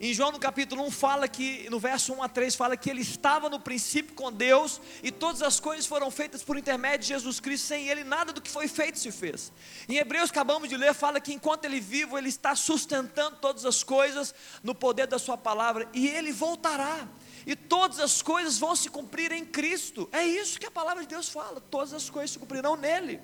[0.00, 3.02] Em João no capítulo 1 fala que, no verso 1 a 3, fala que ele
[3.02, 7.38] estava no princípio com Deus e todas as coisas foram feitas por intermédio de Jesus
[7.38, 9.52] Cristo, sem ele nada do que foi feito se fez.
[9.88, 13.84] Em Hebreus acabamos de ler, fala que enquanto ele vivo, ele está sustentando todas as
[13.84, 17.06] coisas no poder da sua palavra e ele voltará.
[17.46, 20.08] E todas as coisas vão se cumprir em Cristo.
[20.10, 21.60] É isso que a palavra de Deus fala.
[21.60, 23.20] Todas as coisas se cumprirão nele.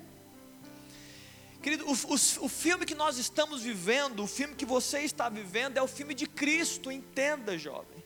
[1.62, 5.76] Querido, o, o, o, filme que nós estamos vivendo, o filme que você está vivendo,
[5.76, 8.02] é o filme de Cristo, entenda, jovem.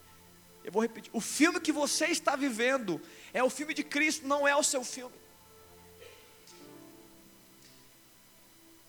[0.64, 3.00] Eu vou repetir: o filme que você está vivendo
[3.32, 5.14] é o filme de Cristo, não é o seu filme.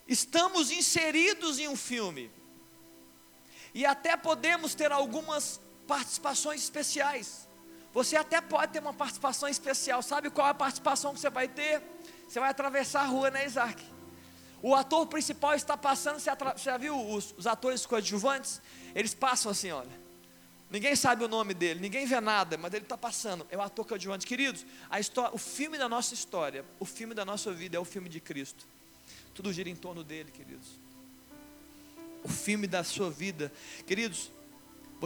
[0.08, 2.32] Estamos inseridos em um filme,
[3.72, 7.48] e até podemos ter algumas participações especiais.
[7.94, 11.48] Você até pode ter uma participação especial, sabe qual é a participação que você vai
[11.48, 11.84] ter?
[12.28, 13.95] Você vai atravessar a rua, né, Isaac?
[14.66, 18.60] O ator principal está passando, você, já viu os, os atores coadjuvantes?
[18.96, 19.92] Eles passam assim, olha.
[20.72, 23.46] Ninguém sabe o nome dele, ninguém vê nada, mas ele está passando.
[23.52, 24.26] É o ator coadjuvante.
[24.26, 27.86] Queridos, a história, o filme da nossa história, o filme da nossa vida é o
[27.86, 28.66] filme de Cristo.
[29.36, 30.68] Tudo gira em torno dele, queridos.
[32.24, 33.54] O filme da sua vida.
[33.86, 34.32] Queridos,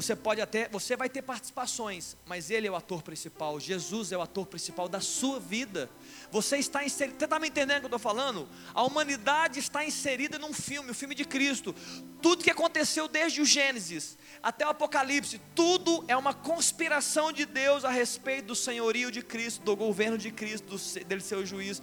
[0.02, 3.60] você pode até, você vai ter participações, mas ele é o ator principal.
[3.60, 5.90] Jesus é o ator principal da sua vida.
[6.32, 8.48] Você está inserido, você está me entendendo o que eu estou falando?
[8.74, 11.76] A humanidade está inserida num filme, o filme de Cristo.
[12.22, 17.84] Tudo que aconteceu desde o Gênesis até o Apocalipse, tudo é uma conspiração de Deus
[17.84, 21.82] a respeito do senhorio de Cristo, do governo de Cristo, dele ser o juiz.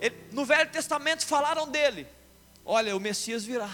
[0.00, 2.06] Ele, no Velho Testamento falaram dele.
[2.64, 3.70] Olha, o Messias virá.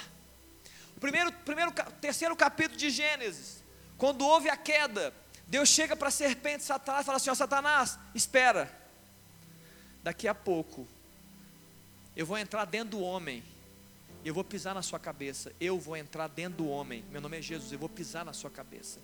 [0.97, 3.58] O primeiro, primeiro, terceiro capítulo de Gênesis,
[3.99, 5.13] quando houve a queda,
[5.49, 8.73] Deus chega para a serpente Satanás e fala assim: ó, Satanás, espera,
[10.03, 10.87] daqui a pouco,
[12.17, 13.43] eu vou entrar dentro do homem,
[14.25, 17.43] eu vou pisar na sua cabeça, eu vou entrar dentro do homem, meu nome é
[17.43, 19.01] Jesus, eu vou pisar na sua cabeça.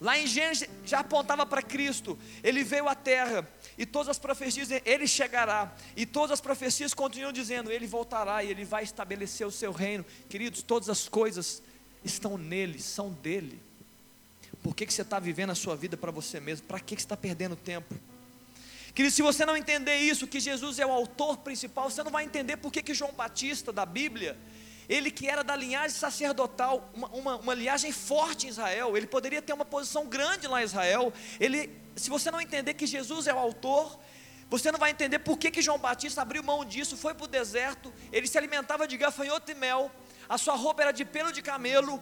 [0.00, 4.68] Lá em Gênesis já apontava para Cristo, ele veio à terra, e todas as profecias,
[4.84, 9.52] ele chegará, e todas as profecias continuam dizendo: ele voltará e ele vai estabelecer o
[9.52, 10.04] seu reino.
[10.28, 11.62] Queridos, todas as coisas
[12.04, 13.62] estão nele, são dele.
[14.62, 16.66] Por que, que você está vivendo a sua vida para você mesmo?
[16.66, 17.94] Para que, que você está perdendo tempo?
[18.94, 22.24] Querido, se você não entender isso, que Jesus é o autor principal, você não vai
[22.24, 24.38] entender por que, que João Batista da Bíblia,
[24.88, 29.42] ele que era da linhagem sacerdotal, uma, uma, uma, linhagem forte em Israel, ele poderia
[29.42, 31.12] ter uma posição grande lá em Israel.
[31.40, 33.98] Ele, se você não entender que Jesus é o autor,
[34.48, 37.28] você não vai entender por que, que João Batista abriu mão disso, foi para o
[37.28, 39.90] deserto, ele se alimentava de gafanhoto e mel,
[40.28, 42.00] a sua roupa era de pelo de camelo,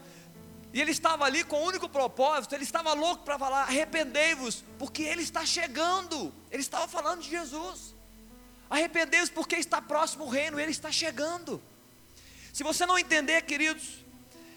[0.72, 5.02] e ele estava ali com o único propósito, ele estava louco para falar: arrependei-vos, porque
[5.02, 6.35] ele está chegando.
[6.50, 7.94] Ele estava falando de Jesus.
[8.70, 11.62] Arrependei-vos, porque está próximo o reino, ele está chegando.
[12.52, 14.02] Se você não entender, queridos,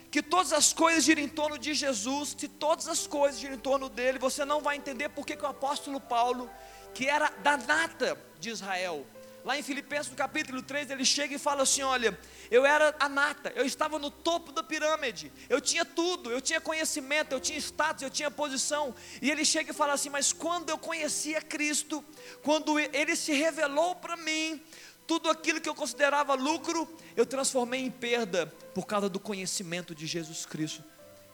[0.10, 3.60] que todas as coisas giram em torno de Jesus, se todas as coisas giram em
[3.60, 6.50] torno dele, você não vai entender porque que o apóstolo Paulo,
[6.94, 9.06] que era da nata de Israel,
[9.46, 12.18] Lá em Filipenses, no capítulo 3, ele chega e fala assim: Olha,
[12.50, 16.60] eu era a nata, eu estava no topo da pirâmide, eu tinha tudo, eu tinha
[16.60, 18.96] conhecimento, eu tinha status, eu tinha posição.
[19.22, 22.04] E ele chega e fala assim: Mas quando eu conhecia Cristo,
[22.42, 24.60] quando ele se revelou para mim,
[25.06, 30.08] tudo aquilo que eu considerava lucro, eu transformei em perda por causa do conhecimento de
[30.08, 30.84] Jesus Cristo.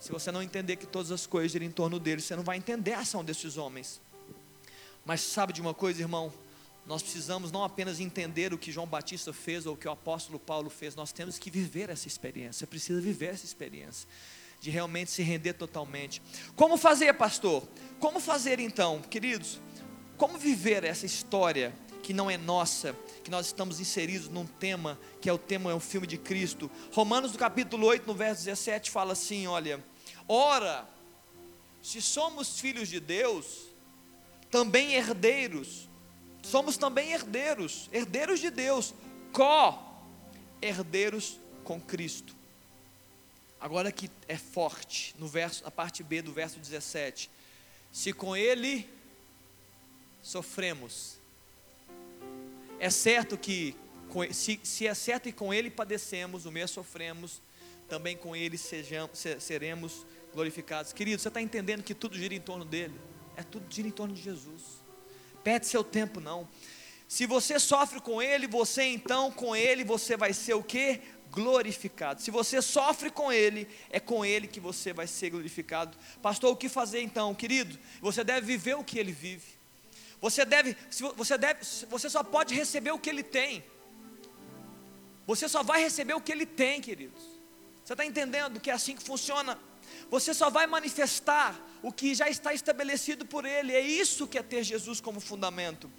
[0.02, 2.58] Se você não entender que todas as coisas giram em torno dele, você não vai
[2.58, 4.02] entender a ação desses homens.
[5.06, 6.34] Mas sabe de uma coisa, irmão?
[6.86, 10.40] Nós precisamos não apenas entender o que João Batista fez ou o que o apóstolo
[10.40, 14.08] Paulo fez, nós temos que viver essa experiência, precisa viver essa experiência,
[14.60, 16.22] de realmente se render totalmente.
[16.56, 17.68] Como fazer, pastor?
[18.00, 19.60] Como fazer então, queridos?
[20.18, 25.30] Como viver essa história que não é nossa, que nós estamos inseridos num tema, que
[25.30, 26.70] é o tema, é o filme de Cristo.
[26.92, 29.84] Romanos, no capítulo 8, no verso 17, fala assim: olha,
[30.28, 30.90] ora,
[31.82, 33.68] se somos filhos de Deus,
[34.50, 35.91] também herdeiros
[36.42, 38.94] somos também herdeiros, herdeiros de Deus,
[39.32, 42.36] co-herdeiros com Cristo.
[43.60, 47.30] Agora que é forte, no verso, a parte B do verso 17.
[47.92, 48.90] Se com ele
[50.24, 51.18] sofremos,
[52.80, 53.76] é certo que,
[54.32, 57.40] se, se é certo que com ele padecemos, o mesmo sofremos,
[57.88, 60.92] também com ele sejamos, seremos glorificados.
[60.92, 63.00] Querido, você está entendendo que tudo gira em torno dele?
[63.38, 64.81] É tudo gira em torno de Jesus
[65.44, 66.48] perde seu tempo não.
[67.08, 71.02] Se você sofre com ele, você então com ele você vai ser o que?
[71.30, 72.22] Glorificado.
[72.22, 75.98] Se você sofre com ele, é com ele que você vai ser glorificado.
[76.22, 77.78] Pastor, o que fazer então, querido?
[78.02, 79.60] Você deve viver o que ele vive.
[80.22, 80.78] Você deve,
[81.18, 83.64] você deve, você só pode receber o que ele tem.
[85.26, 87.24] Você só vai receber o que ele tem, queridos.
[87.84, 89.58] Você está entendendo que é assim que funciona
[90.12, 93.74] você só vai manifestar o que já está estabelecido por Ele.
[93.74, 95.90] É isso que é ter Jesus como fundamento.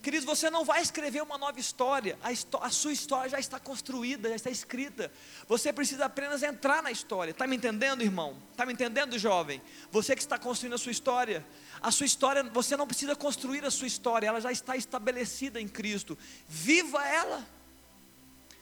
[0.00, 2.30] Queridos, você não vai escrever uma nova história, a,
[2.64, 5.12] a, sua história já está construída, já está escrita.
[5.46, 7.32] Você precisa apenas entrar na história.
[7.32, 8.40] Está me entendendo, irmão?
[8.52, 9.60] Está me entendendo, jovem?
[9.90, 11.44] Você que está construindo a sua história,
[11.82, 15.68] a sua história, você não precisa construir a sua história, ela já está estabelecida em
[15.68, 16.16] Cristo.
[16.48, 17.46] Viva ela,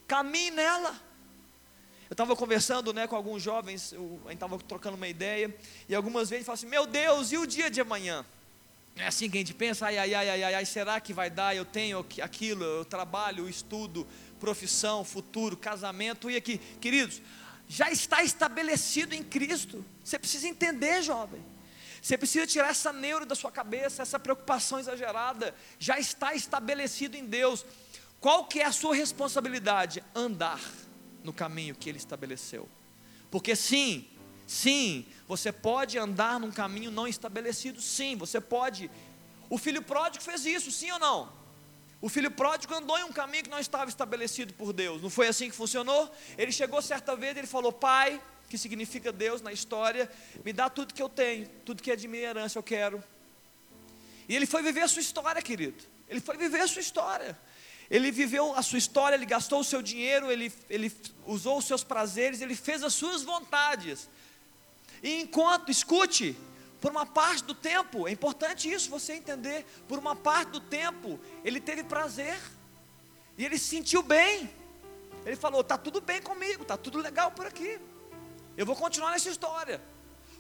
[0.09, 1.06] caminhe nela.
[2.09, 5.55] Eu estava conversando né, com alguns jovens, eu, a gente estava trocando uma ideia,
[5.89, 8.25] e algumas vezes falam assim: Meu Deus, e o dia de amanhã?
[8.95, 11.55] É assim que a gente pensa: ai, ai, ai, ai, ai, será que vai dar?
[11.55, 14.07] Eu tenho aquilo, eu trabalho, eu estudo,
[14.39, 17.21] profissão, futuro, casamento, e aqui, queridos,
[17.69, 19.85] já está estabelecido em Cristo.
[20.03, 21.45] Você precisa entender, jovem.
[22.01, 25.53] Você precisa tirar essa neuro da sua cabeça, essa preocupação exagerada.
[25.77, 27.67] Já está estabelecido em Deus.
[28.21, 30.05] Qual que é a sua responsabilidade?
[30.15, 30.61] Andar
[31.27, 32.67] no caminho que ele estabeleceu.
[33.31, 34.07] Porque sim,
[34.47, 38.91] sim, você pode andar num caminho não estabelecido, sim, você pode.
[39.51, 41.31] O filho pródigo fez isso, sim ou não?
[42.01, 45.03] O filho pródigo andou em um caminho que não estava estabelecido por Deus.
[45.03, 46.11] Não foi assim que funcionou?
[46.39, 50.11] Ele chegou certa vez, ele falou: "Pai, que significa Deus na história,
[50.45, 53.03] me dá tudo que eu tenho, tudo que é de minha herança eu quero".
[54.29, 55.83] E ele foi viver a sua história, querido.
[56.09, 57.37] Ele foi viver a sua história.
[57.91, 60.93] Ele viveu a sua história, ele gastou o seu dinheiro, ele, ele
[61.25, 64.09] usou os seus prazeres, ele fez as suas vontades.
[65.03, 66.37] E enquanto, escute,
[66.81, 71.21] por uma parte do tempo, é importante isso você entender, por uma parte do tempo,
[71.45, 72.39] ele teve prazer,
[73.39, 74.51] e ele se sentiu bem.
[75.25, 77.79] Ele falou: está tudo bem comigo, está tudo legal por aqui,
[78.57, 79.81] eu vou continuar nessa história.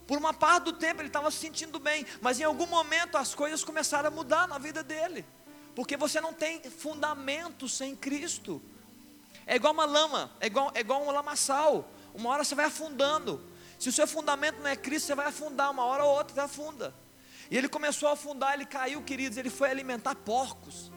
[0.04, 3.34] Por uma parte do tempo ele estava se sentindo bem, mas em algum momento as
[3.34, 5.24] coisas começaram a mudar na vida dele
[5.76, 8.62] porque você não tem fundamento sem Cristo.
[9.46, 11.92] É igual uma lama, é igual, é igual um lamaçal.
[12.14, 13.44] Uma hora você vai afundando.
[13.78, 15.70] Se o seu fundamento não é Cristo, você vai afundar.
[15.70, 16.94] Uma hora ou outra você afunda.
[17.50, 19.36] E ele começou a afundar, ele caiu, queridos.
[19.36, 20.90] Ele foi alimentar porcos.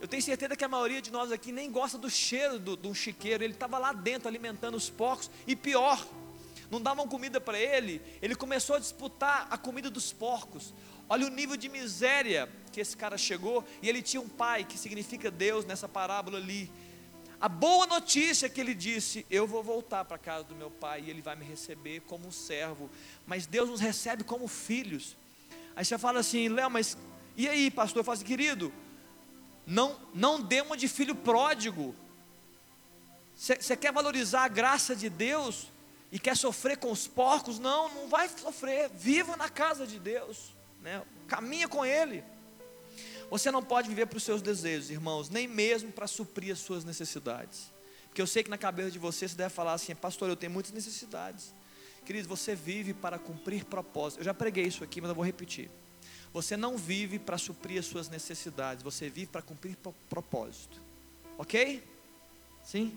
[0.00, 2.92] Eu tenho certeza que a maioria de nós aqui nem gosta do cheiro do, do
[2.96, 3.44] chiqueiro.
[3.44, 5.30] Ele estava lá dentro alimentando os porcos.
[5.46, 6.04] E pior,
[6.68, 8.02] não davam comida para ele.
[8.20, 10.74] Ele começou a disputar a comida dos porcos.
[11.08, 14.76] Olha o nível de miséria que esse cara chegou, e ele tinha um pai, que
[14.76, 16.70] significa Deus nessa parábola ali.
[17.40, 20.70] A boa notícia é que ele disse: Eu vou voltar para a casa do meu
[20.70, 22.90] pai e ele vai me receber como um servo.
[23.26, 25.16] Mas Deus nos recebe como filhos.
[25.76, 26.96] Aí você fala assim, Léo, mas
[27.36, 28.00] e aí, pastor?
[28.00, 28.72] Eu falo assim, querido,
[29.66, 31.94] não, não dê uma de filho pródigo.
[33.36, 35.66] Você quer valorizar a graça de Deus
[36.12, 37.58] e quer sofrer com os porcos?
[37.58, 38.88] Não, não vai sofrer.
[38.90, 40.53] Viva na casa de Deus,
[40.84, 41.02] né?
[41.26, 42.22] caminha com Ele.
[43.30, 46.84] Você não pode viver para os seus desejos, irmãos, nem mesmo para suprir as suas
[46.84, 47.72] necessidades.
[48.06, 50.52] Porque eu sei que na cabeça de você você deve falar assim, pastor, eu tenho
[50.52, 51.52] muitas necessidades.
[52.04, 54.20] Queridos, você vive para cumprir propósito.
[54.20, 55.70] Eu já preguei isso aqui, mas eu vou repetir.
[56.32, 59.76] Você não vive para suprir as suas necessidades, você vive para cumprir
[60.08, 60.80] propósito.
[61.38, 61.82] Ok?
[62.62, 62.96] Sim?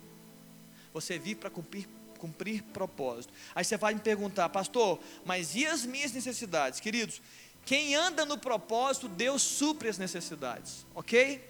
[0.94, 3.34] Você vive para cumprir, cumprir propósito.
[3.56, 6.80] Aí você vai me perguntar, pastor, mas e as minhas necessidades?
[6.80, 7.22] Queridos,
[7.68, 10.86] quem anda no propósito, Deus supre as necessidades.
[10.96, 11.44] Ok?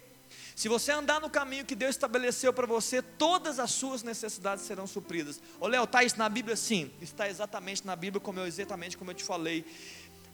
[0.56, 4.88] Se você andar no caminho que Deus estabeleceu para você, todas as suas necessidades serão
[4.88, 5.40] supridas.
[5.60, 6.56] Ô Léo, está isso na Bíblia?
[6.56, 9.64] Sim, está exatamente na Bíblia, como eu, exatamente como eu te falei.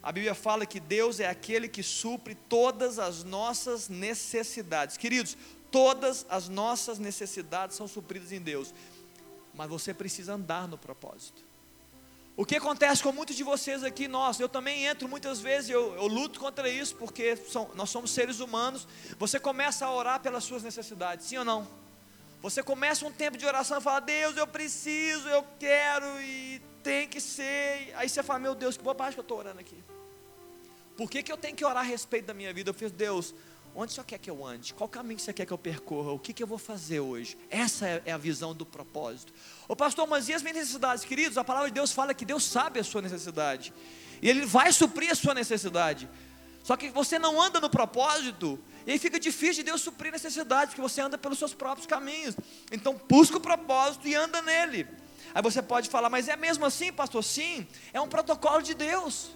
[0.02, 4.96] A Bíblia fala que Deus é aquele que supre todas as nossas necessidades.
[4.96, 5.36] Queridos,
[5.70, 8.74] todas as nossas necessidades são supridas em Deus.
[9.54, 11.44] Mas você precisa andar no propósito.
[12.36, 15.94] O que acontece com muitos de vocês aqui, nós, eu também entro muitas vezes, eu,
[15.96, 18.88] eu luto contra isso, porque são, nós somos seres humanos.
[19.20, 21.68] Você começa a orar pelas suas necessidades, sim ou não?
[22.42, 27.08] Você começa um tempo de oração e fala, Deus, eu preciso, eu quero e tem
[27.08, 27.94] que ser.
[27.96, 29.78] Aí você fala, meu Deus, que bobagem que eu estou orando aqui.
[30.98, 32.72] Por que, que eu tenho que orar a respeito da minha vida?
[32.72, 33.34] Eu fiz, Deus,
[33.76, 34.74] onde o Senhor quer que eu ande?
[34.74, 36.12] Qual caminho você quer que eu percorra?
[36.12, 37.38] O que, que eu vou fazer hoje?
[37.50, 39.34] Essa é, é a visão do propósito.
[39.68, 41.38] Ô pastor, mas e as minhas necessidades, queridos?
[41.38, 43.74] A palavra de Deus fala que Deus sabe a sua necessidade.
[44.22, 46.10] E Ele vai suprir a sua necessidade.
[46.64, 50.14] Só que você não anda no propósito, e aí fica difícil de Deus suprir a
[50.14, 52.36] necessidade, porque você anda pelos seus próprios caminhos.
[52.72, 54.88] Então busca o propósito e anda nele.
[55.34, 57.24] Aí você pode falar, mas é mesmo assim, pastor?
[57.24, 59.32] Sim, é um protocolo de Deus.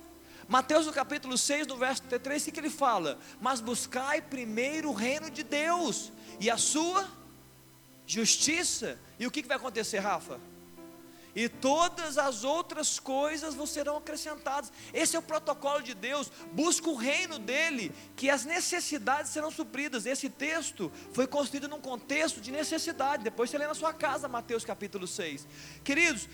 [0.48, 3.20] Mateus no capítulo 6, no verso 3, o que ele fala?
[3.42, 7.08] Mas buscai primeiro o reino de Deus e a sua
[8.06, 8.98] justiça.
[9.20, 10.40] E o que, que vai acontecer, Rafa?
[11.36, 14.72] E todas as outras coisas vos serão acrescentadas.
[14.92, 16.32] Esse é o protocolo de Deus.
[16.52, 20.08] Busca o reino dele, que as necessidades serão supridas.
[20.08, 23.24] Esse texto foi construído num contexto de necessidade.
[23.24, 25.46] Depois você lê na sua casa, Mateus capítulo 6.
[25.84, 26.28] Queridos,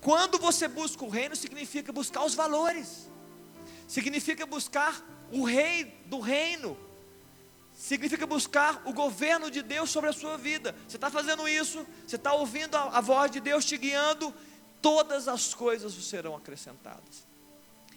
[0.00, 3.08] quando você busca o reino, significa buscar os valores,
[3.88, 6.78] significa buscar o rei do reino
[7.78, 10.74] significa buscar o governo de Deus sobre a sua vida.
[10.88, 14.34] Você está fazendo isso, você está ouvindo a, a, voz de Deus te guiando,
[14.82, 17.28] todas as coisas serão acrescentadas.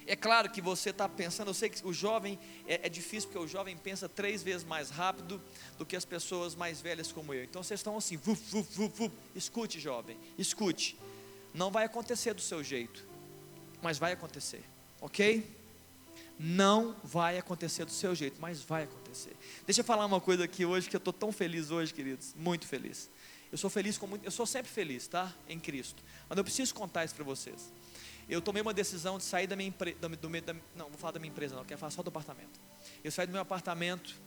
[0.05, 2.37] É claro que você está pensando, eu sei que o jovem
[2.67, 5.41] é, é, difícil, porque o jovem pensa três vezes mais rápido
[5.79, 7.43] do que as pessoas mais velhas como eu.
[7.43, 9.15] Então vocês estão assim, vuf, vuf, vuf, vuf.
[9.35, 10.95] escute, jovem, escute.
[11.55, 13.03] Não vai acontecer do seu jeito,
[13.81, 14.63] mas vai acontecer,
[14.99, 15.60] ok?
[16.43, 19.37] Não vai acontecer do seu jeito, mas vai acontecer.
[19.63, 22.65] Deixa eu falar uma coisa aqui hoje que eu estou tão feliz hoje, queridos, muito
[22.65, 23.11] feliz.
[23.51, 25.31] Eu sou feliz com muito, eu sou sempre feliz, tá?
[25.47, 26.03] Em Cristo.
[26.27, 27.71] Mas eu preciso contar isso para vocês.
[28.27, 29.97] Eu tomei uma decisão de sair da minha empresa,
[30.75, 32.59] não, vou falar da minha empresa não, quero falar só do apartamento.
[33.03, 34.19] Eu saí do meu apartamento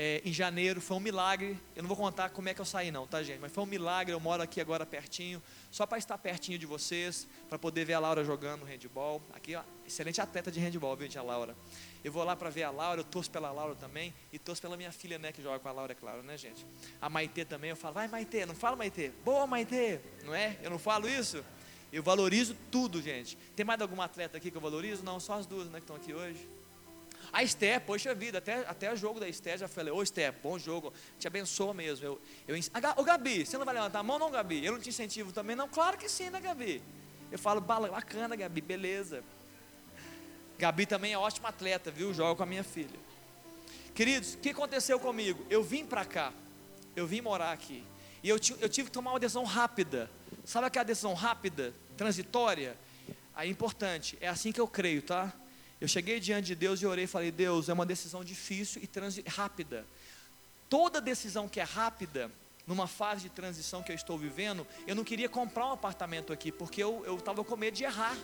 [0.00, 1.58] é, em janeiro, foi um milagre.
[1.74, 3.40] Eu não vou contar como é que eu saí não, tá gente?
[3.40, 4.14] Mas foi um milagre.
[4.14, 5.42] Eu moro aqui agora pertinho
[5.72, 9.20] só para estar pertinho de vocês, para poder ver a Laura jogando handball.
[9.34, 11.56] Aqui, ó, excelente atleta de handball, viu, tia Laura?
[12.04, 14.76] Eu vou lá para ver a Laura, eu torço pela Laura também, e torço pela
[14.76, 16.64] minha filha, né, que joga com a Laura, é claro, né, gente?
[17.00, 20.56] A Maitê também, eu falo, vai Maitê, não fala Maitê, boa Maitê, não é?
[20.62, 21.44] Eu não falo isso?
[21.92, 23.36] Eu valorizo tudo, gente.
[23.56, 25.02] Tem mais alguma atleta aqui que eu valorizo?
[25.02, 26.48] Não, só as duas, né, que estão aqui hoje.
[27.32, 30.58] A Esté, poxa vida, até, até o jogo da Esté já falei, ô Esté, bom
[30.58, 32.04] jogo, te abençoa mesmo.
[32.04, 32.56] Eu, eu,
[32.96, 34.64] ô Gabi, você não vai levantar a mão não, Gabi?
[34.64, 35.68] Eu não te incentivo também, não?
[35.68, 36.82] Claro que sim, né, Gabi?
[37.30, 39.22] Eu falo, bacana, Gabi, beleza.
[40.58, 42.12] Gabi também é ótima atleta, viu?
[42.14, 42.98] Joga com a minha filha.
[43.94, 45.44] Queridos, o que aconteceu comigo?
[45.50, 46.32] Eu vim para cá,
[46.96, 47.84] eu vim morar aqui,
[48.22, 50.10] e eu, eu tive que tomar uma decisão rápida.
[50.44, 52.76] Sabe aquela decisão rápida, transitória?
[53.34, 55.32] Aí é importante, é assim que eu creio, tá?
[55.80, 59.28] Eu cheguei diante de Deus e orei e falei: Deus, é uma decisão difícil e
[59.28, 59.86] rápida.
[60.68, 62.30] Toda decisão que é rápida,
[62.66, 66.52] numa fase de transição que eu estou vivendo, eu não queria comprar um apartamento aqui,
[66.52, 68.16] porque eu estava com medo de errar.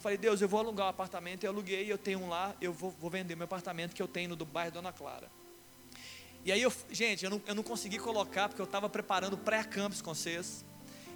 [0.00, 2.90] Falei, Deus, eu vou alugar um apartamento, eu aluguei, eu tenho um lá, eu vou,
[2.90, 5.28] vou vender meu apartamento que eu tenho no do bairro Dona Clara.
[6.44, 10.00] E aí, eu, gente, eu não, eu não consegui colocar, porque eu estava preparando pré-campus
[10.00, 10.64] com vocês.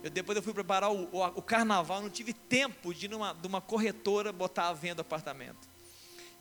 [0.03, 3.32] Eu, depois eu fui preparar o, o, o carnaval, não tive tempo de ir numa,
[3.32, 5.70] de uma corretora botar à venda apartamento.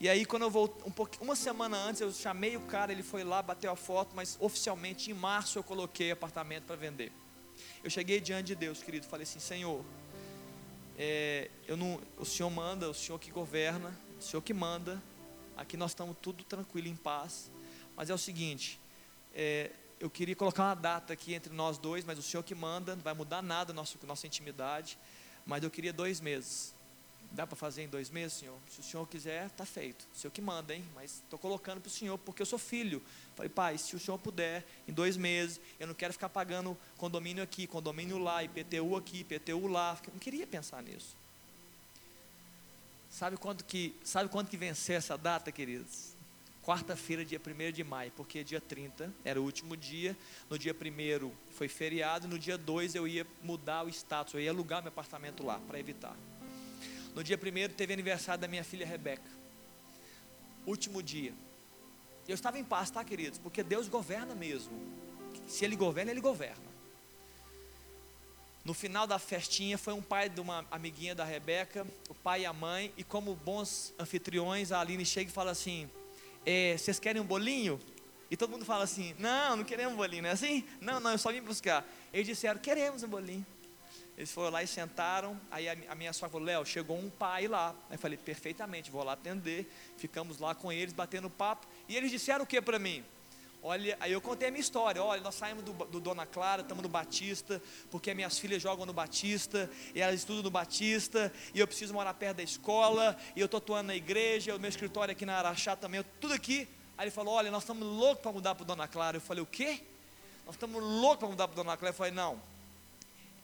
[0.00, 3.22] E aí, quando eu voltei, um uma semana antes, eu chamei o cara, ele foi
[3.22, 7.12] lá, bateu a foto, mas oficialmente em março eu coloquei apartamento para vender.
[7.84, 9.84] Eu cheguei diante de Deus, querido, falei assim: Senhor,
[10.98, 15.00] é, eu não, o Senhor manda, o Senhor que governa, o Senhor que manda.
[15.56, 17.50] Aqui nós estamos tudo tranquilo, em paz.
[17.94, 18.80] Mas é o seguinte,
[19.32, 19.70] é,
[20.02, 23.02] eu queria colocar uma data aqui entre nós dois, mas o Senhor que manda, não
[23.04, 24.98] vai mudar nada nossa, nossa intimidade.
[25.46, 26.74] Mas eu queria dois meses.
[27.30, 28.58] Dá para fazer em dois meses, Senhor?
[28.68, 30.04] Se o Senhor quiser, está feito.
[30.12, 30.84] O Senhor que manda, hein?
[30.92, 33.00] Mas estou colocando para o Senhor, porque eu sou filho.
[33.36, 37.40] Falei, pai, se o Senhor puder, em dois meses, eu não quero ficar pagando condomínio
[37.40, 39.96] aqui, condomínio lá, IPTU aqui, IPTU lá.
[40.04, 41.14] Eu não queria pensar nisso.
[43.08, 46.11] Sabe quando que, sabe quando que vencer essa data, queridos?
[46.62, 50.16] Quarta-feira, dia 1 de maio, porque dia 30 era o último dia.
[50.48, 54.50] No dia 1 foi feriado, no dia 2 eu ia mudar o status, eu ia
[54.50, 56.16] alugar meu apartamento lá, para evitar.
[57.16, 59.28] No dia primeiro teve aniversário da minha filha Rebeca.
[60.64, 61.34] Último dia.
[62.28, 63.40] Eu estava em paz, tá, queridos?
[63.40, 64.72] Porque Deus governa mesmo.
[65.48, 66.72] Se Ele governa, Ele governa.
[68.64, 72.46] No final da festinha foi um pai de uma amiguinha da Rebeca, o pai e
[72.46, 75.90] a mãe, e como bons anfitriões, a Aline chega e fala assim:
[76.44, 77.80] é, vocês querem um bolinho?
[78.30, 80.64] E todo mundo fala assim: não, não queremos um bolinho, não é assim?
[80.80, 81.86] Não, não, eu só vim buscar.
[82.12, 83.46] Eles disseram: queremos um bolinho.
[84.16, 85.40] Eles foram lá e sentaram.
[85.50, 87.74] Aí a, minha sogra falou: Léo, chegou um pai lá.
[87.90, 89.70] Aí eu falei: perfeitamente, vou lá atender.
[89.96, 91.66] Ficamos lá com eles, batendo papo.
[91.88, 93.04] E eles disseram o que para mim?
[93.64, 95.02] Olha, aí eu contei a minha história.
[95.02, 98.92] Olha, nós saímos do, do Dona Clara, estamos no Batista, porque minhas filhas jogam no
[98.92, 103.46] Batista, e elas estudam no Batista, e eu preciso morar perto da escola, e eu
[103.46, 106.68] estou atuando na igreja, o meu escritório aqui na Araxá também, eu, tudo aqui.
[106.98, 109.16] Aí ele falou: Olha, nós estamos loucos para mudar para Dona Clara.
[109.16, 109.80] Eu falei: O quê?
[110.44, 111.92] Nós estamos loucos para mudar para Dona Clara.
[111.92, 112.40] Eu falei: Não,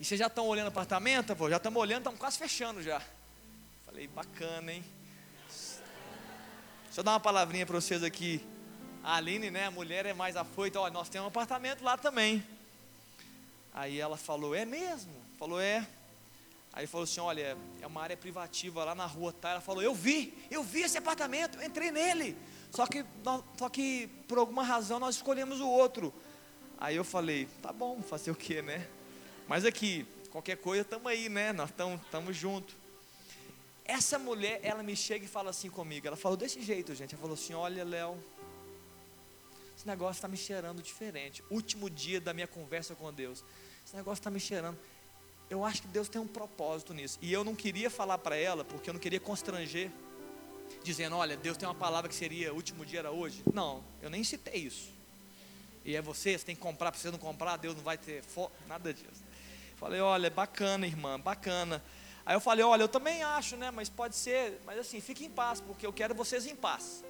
[0.01, 1.35] e vocês já estão olhando apartamento?
[1.35, 3.03] Pô, já estamos olhando, estamos quase fechando já.
[3.85, 4.85] Falei, bacana, hein?
[6.85, 8.45] Deixa eu dar uma palavrinha para vocês aqui.
[9.09, 10.79] A Aline, né, a mulher é mais afoita.
[10.79, 12.45] Olha, nós temos um apartamento lá também.
[13.73, 15.11] Aí ela falou, é mesmo?
[15.39, 15.89] Falou, é.
[16.75, 19.53] Aí falou assim, olha, é uma área privativa lá na rua, tá?
[19.53, 22.37] Ela falou, eu vi, eu vi esse apartamento, entrei nele.
[22.71, 23.03] Só que,
[23.57, 26.13] só que por alguma razão nós escolhemos o outro.
[26.77, 28.87] Aí eu falei, tá bom, fazer o que, né?
[29.49, 31.55] Mas aqui, qualquer coisa, estamos aí, né?
[31.55, 32.77] Nós estamos juntos.
[33.87, 36.07] Essa mulher, ela me chega e fala assim comigo.
[36.07, 37.15] Ela falou desse jeito, gente.
[37.15, 38.23] Ela falou assim: Olha, Léo,
[39.79, 41.41] esse negócio está me cheirando diferente.
[41.49, 43.45] Último dia da minha conversa com Deus.
[43.87, 44.77] Esse negócio está me cheirando.
[45.49, 47.17] Eu acho que Deus tem um propósito nisso.
[47.23, 49.89] E eu não queria falar para ela, porque eu não queria constranger,
[50.83, 53.45] dizendo: Olha, Deus tem uma palavra que seria: último dia era hoje.
[53.55, 54.93] Não, eu nem citei isso.
[55.85, 58.21] E é você, você tem que comprar, para você não comprar, Deus não vai ter
[58.25, 58.51] fo...
[58.67, 59.23] nada disso.
[59.77, 61.85] Falei, olha, bacana, irmã, bacana.
[62.27, 63.71] Aí eu falei, olha, eu também acho, né?
[63.71, 67.05] Mas pode ser, mas assim, fique em paz, porque eu quero vocês em paz.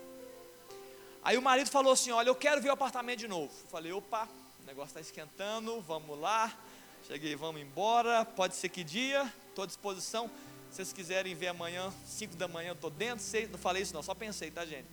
[1.28, 3.52] Aí o marido falou assim: Olha, eu quero ver o apartamento de novo.
[3.70, 4.26] falei, opa,
[4.62, 6.58] o negócio está esquentando, vamos lá.
[7.06, 8.24] Cheguei, vamos embora.
[8.24, 10.30] Pode ser que dia, estou à disposição.
[10.70, 13.22] Se vocês quiserem ver amanhã, 5 da manhã, eu estou dentro.
[13.22, 14.86] Seis, não falei isso, não, só pensei, tá, gente?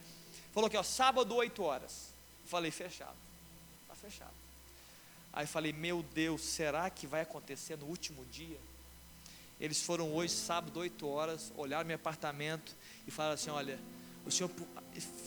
[0.54, 2.10] Falou que, ó, sábado, 8 horas.
[2.48, 3.16] falei, fechado.
[3.84, 4.36] Está fechado.
[5.32, 8.60] Aí falei, meu Deus, será que vai acontecer no último dia?
[9.58, 12.76] Eles foram hoje, sábado, 8 horas, olharam meu apartamento
[13.08, 13.80] e falaram assim: olha,
[14.26, 14.52] o senhor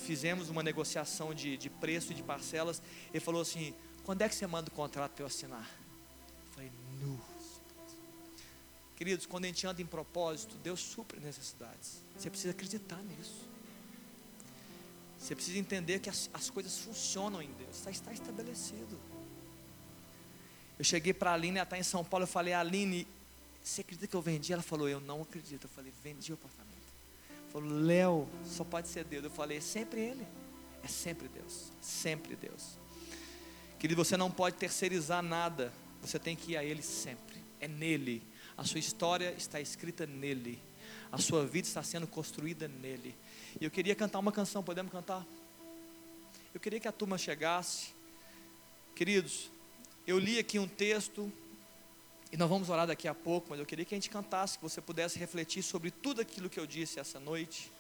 [0.05, 2.83] fizemos uma negociação de, de preço e de parcelas.
[3.11, 3.75] Ele falou assim:
[4.05, 5.69] quando é que você manda o contrato para eu assinar?
[6.47, 7.21] Eu falei, nu.
[8.97, 12.03] Queridos, quando a gente anda em propósito, Deus supre necessidades.
[12.17, 13.49] Você precisa acreditar nisso.
[15.19, 18.99] Você precisa entender que as, as coisas funcionam em Deus, está, está estabelecido.
[20.79, 22.25] Eu cheguei para a Aline, ela está em São Paulo.
[22.25, 23.07] Eu falei, Aline,
[23.63, 24.53] você acredita que eu vendi?
[24.53, 25.65] Ela falou, eu não acredito.
[25.65, 26.68] Eu falei, vendi o apartamento.
[27.53, 29.25] Falou, Léo, só pode ser Deus.
[29.25, 30.27] Eu falei, é sempre Ele.
[30.83, 31.73] É sempre Deus.
[31.81, 32.79] Sempre Deus.
[33.79, 35.73] Querido, você não pode terceirizar nada.
[36.03, 37.39] Você tem que ir a Ele sempre.
[37.61, 38.23] É nele.
[38.57, 40.61] A sua história está escrita nele.
[41.11, 43.15] A sua vida está sendo construída nele.
[43.61, 44.63] E eu queria cantar uma canção.
[44.63, 45.27] Podemos cantar?
[46.53, 47.89] Eu queria que a turma chegasse.
[48.95, 49.51] Queridos,
[50.07, 51.33] eu li aqui um texto,
[52.31, 54.63] e nós vamos orar daqui a pouco, mas eu queria que a gente cantasse, que
[54.63, 57.73] você pudesse refletir sobre tudo aquilo que eu disse essa noite.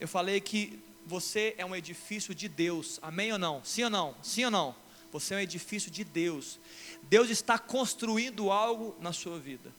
[0.00, 3.64] Eu falei que você é um edifício de Deus, amém ou não?
[3.64, 4.16] Sim ou não?
[4.22, 4.74] Sim ou não?
[5.12, 6.58] Você é um edifício de Deus.
[7.04, 9.72] Deus está construindo algo na sua vida.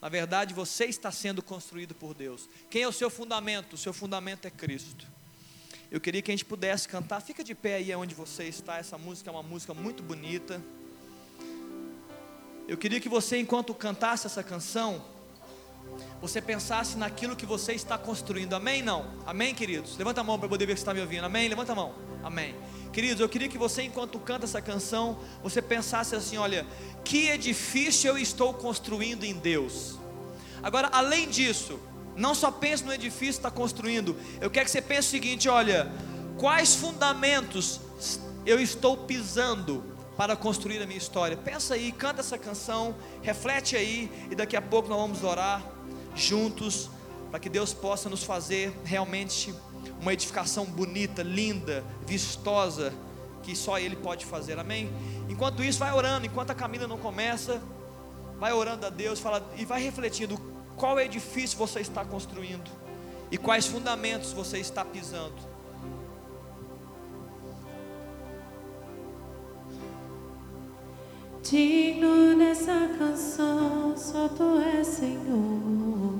[0.00, 2.48] Na verdade, você está sendo construído por Deus.
[2.68, 3.74] Quem é o seu fundamento?
[3.74, 5.06] O seu fundamento é Cristo.
[5.90, 7.20] Eu queria que a gente pudesse cantar.
[7.20, 8.78] Fica de pé aí onde você está.
[8.78, 10.60] Essa música é uma música muito bonita.
[12.68, 15.02] Eu queria que você, enquanto cantasse essa canção,
[16.20, 18.54] você pensasse naquilo que você está construindo.
[18.54, 18.82] Amém?
[18.82, 19.06] Não?
[19.26, 19.96] Amém, queridos?
[19.96, 21.24] Levanta a mão para poder ver você está me ouvindo.
[21.24, 21.48] Amém?
[21.48, 21.94] Levanta a mão.
[22.22, 22.54] Amém.
[22.92, 26.66] Queridos, eu queria que você, enquanto canta essa canção, você pensasse assim: olha,
[27.04, 29.98] que edifício eu estou construindo em Deus.
[30.62, 31.80] Agora, além disso,
[32.14, 35.48] não só pense no edifício que está construindo, eu quero que você pense o seguinte:
[35.48, 35.90] olha,
[36.38, 37.80] quais fundamentos
[38.46, 41.36] eu estou pisando para construir a minha história?
[41.36, 45.62] Pensa aí, canta essa canção, reflete aí, e daqui a pouco nós vamos orar
[46.14, 46.90] juntos,
[47.30, 49.54] para que Deus possa nos fazer realmente
[50.00, 52.92] uma edificação bonita, linda, vistosa,
[53.42, 54.92] que só Ele pode fazer, amém?
[55.28, 57.60] Enquanto isso, vai orando, enquanto a Camila não começa,
[58.38, 60.38] vai orando a Deus, fala, e vai refletindo
[60.76, 62.70] qual edifício você está construindo
[63.30, 65.51] e quais fundamentos você está pisando.
[71.42, 76.14] Digno nessa canção, só tu és Senhor.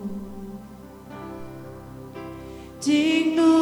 [2.80, 3.61] Digno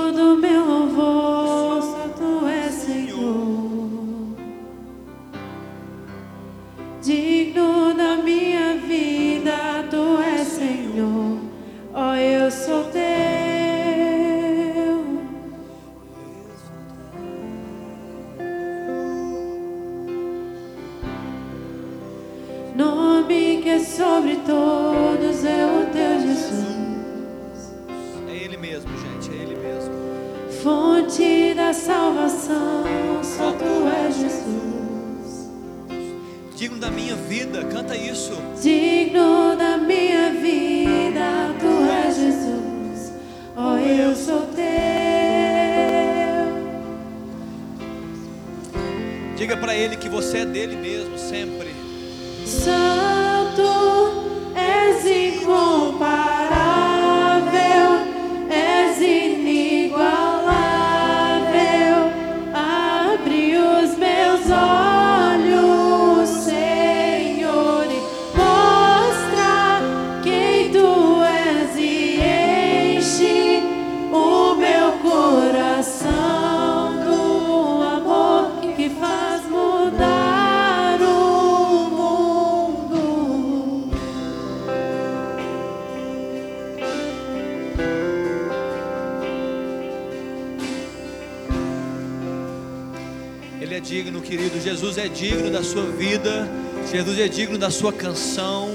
[93.81, 94.61] é digno, querido.
[94.61, 96.47] Jesus é digno da sua vida.
[96.93, 98.69] Jesus é digno da sua canção.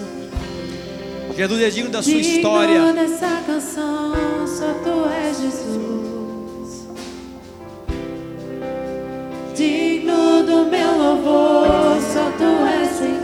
[1.37, 2.93] Jesus é digno da sua Digno história.
[2.93, 4.13] dessa canção,
[4.47, 6.87] só tu és Jesus.
[9.55, 13.14] Digno do meu louvor, só tu és Senhor.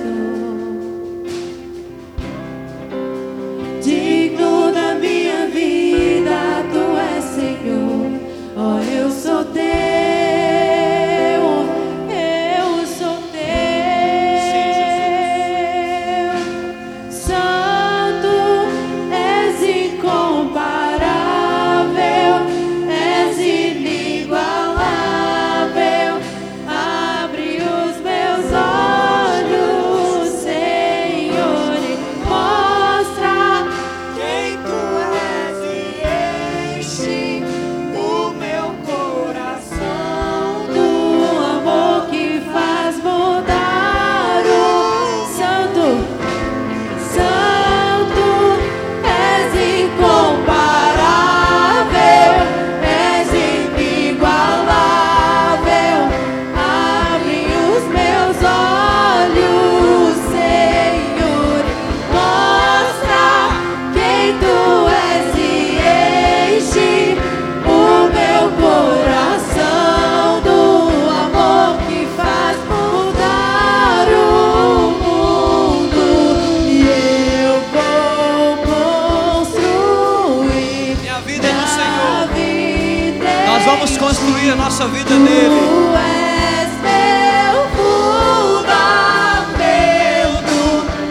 [83.72, 85.62] Vamos construir a nossa vida nele.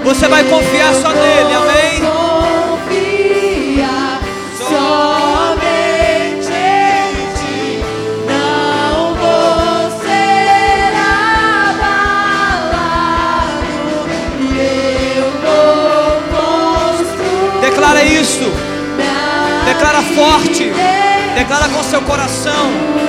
[0.04, 2.00] Você vai confiar só nele, amém?
[2.80, 4.20] Confiar
[4.58, 5.72] somente
[6.52, 7.84] em ti.
[8.26, 10.92] Não vou ser
[11.70, 12.04] abalado.
[15.16, 17.60] Eu vou construir.
[17.62, 18.52] Declara isso.
[19.64, 20.72] Declara forte.
[21.40, 22.99] Declara com seu coração.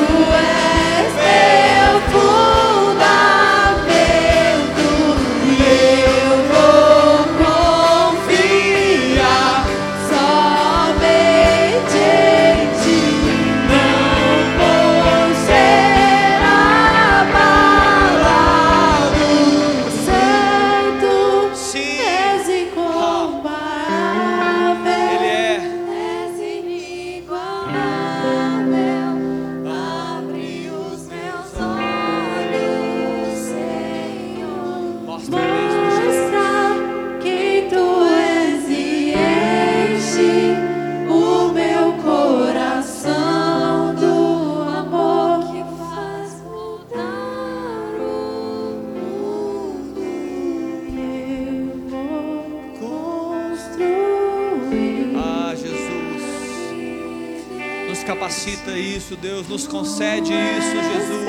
[59.41, 61.25] Deus, nos concede isso, Jesus.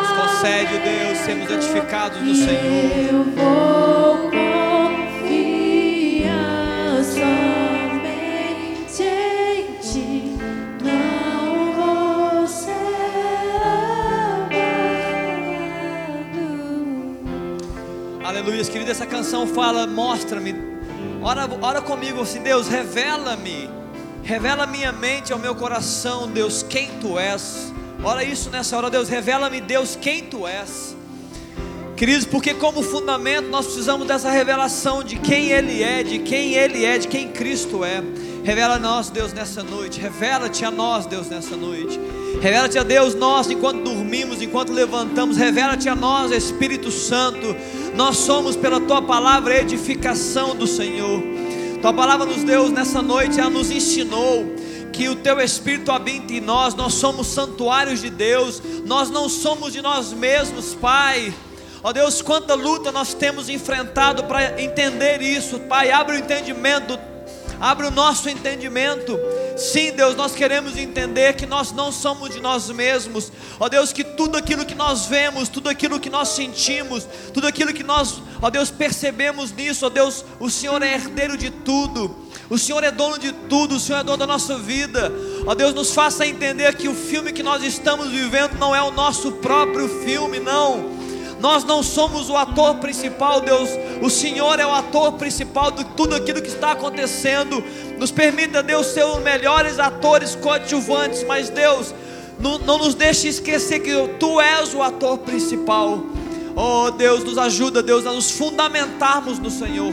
[0.00, 3.34] Nos concede, Deus, sermos edificados no Senhor.
[18.24, 20.54] Aleluia, querida, essa canção fala, mostra-me.
[21.22, 23.83] Ora, ora comigo assim, Deus, revela-me.
[24.24, 27.70] Revela minha mente ao meu coração, Deus, quem tu és.
[28.02, 30.96] Ora isso nessa hora, Deus, revela-me, Deus, quem tu és.
[31.94, 36.86] Queridos, porque como fundamento nós precisamos dessa revelação de quem Ele é, de quem Ele
[36.86, 38.02] é, de quem Cristo é.
[38.42, 40.00] Revela nós, Deus, nessa noite.
[40.00, 42.00] Revela-te a nós, Deus, nessa noite.
[42.40, 45.36] Revela-te a Deus, nós, enquanto dormimos, enquanto levantamos.
[45.36, 47.54] Revela-te a nós, Espírito Santo.
[47.94, 51.33] Nós somos, pela Tua palavra, edificação do Senhor.
[51.84, 54.46] Tua palavra nos deu nessa noite, ela nos ensinou
[54.90, 56.74] que o Teu Espírito habita em nós.
[56.74, 58.62] Nós somos santuários de Deus.
[58.86, 61.34] Nós não somos de nós mesmos, Pai.
[61.82, 65.90] Ó Deus, quanta luta nós temos enfrentado para entender isso, Pai.
[65.90, 66.98] Abre o entendimento,
[67.60, 69.18] abre o nosso entendimento.
[69.56, 73.30] Sim, Deus, nós queremos entender que nós não somos de nós mesmos.
[73.60, 77.72] Ó Deus, que tudo aquilo que nós vemos, tudo aquilo que nós sentimos, tudo aquilo
[77.72, 82.24] que nós, ó Deus, percebemos nisso, ó Deus, o Senhor é herdeiro de tudo.
[82.50, 85.12] O Senhor é dono de tudo, o Senhor é dono da nossa vida.
[85.46, 88.90] Ó Deus, nos faça entender que o filme que nós estamos vivendo não é o
[88.90, 91.03] nosso próprio filme, não.
[91.44, 93.68] Nós não somos o ator principal, Deus.
[94.00, 97.62] O Senhor é o ator principal de tudo aquilo que está acontecendo.
[97.98, 101.94] Nos permita, Deus, ser os melhores atores coadjuvantes, mas Deus,
[102.40, 106.02] não, não nos deixe esquecer que Tu és o ator principal.
[106.56, 109.92] Oh Deus, nos ajuda, Deus, a nos fundamentarmos no Senhor.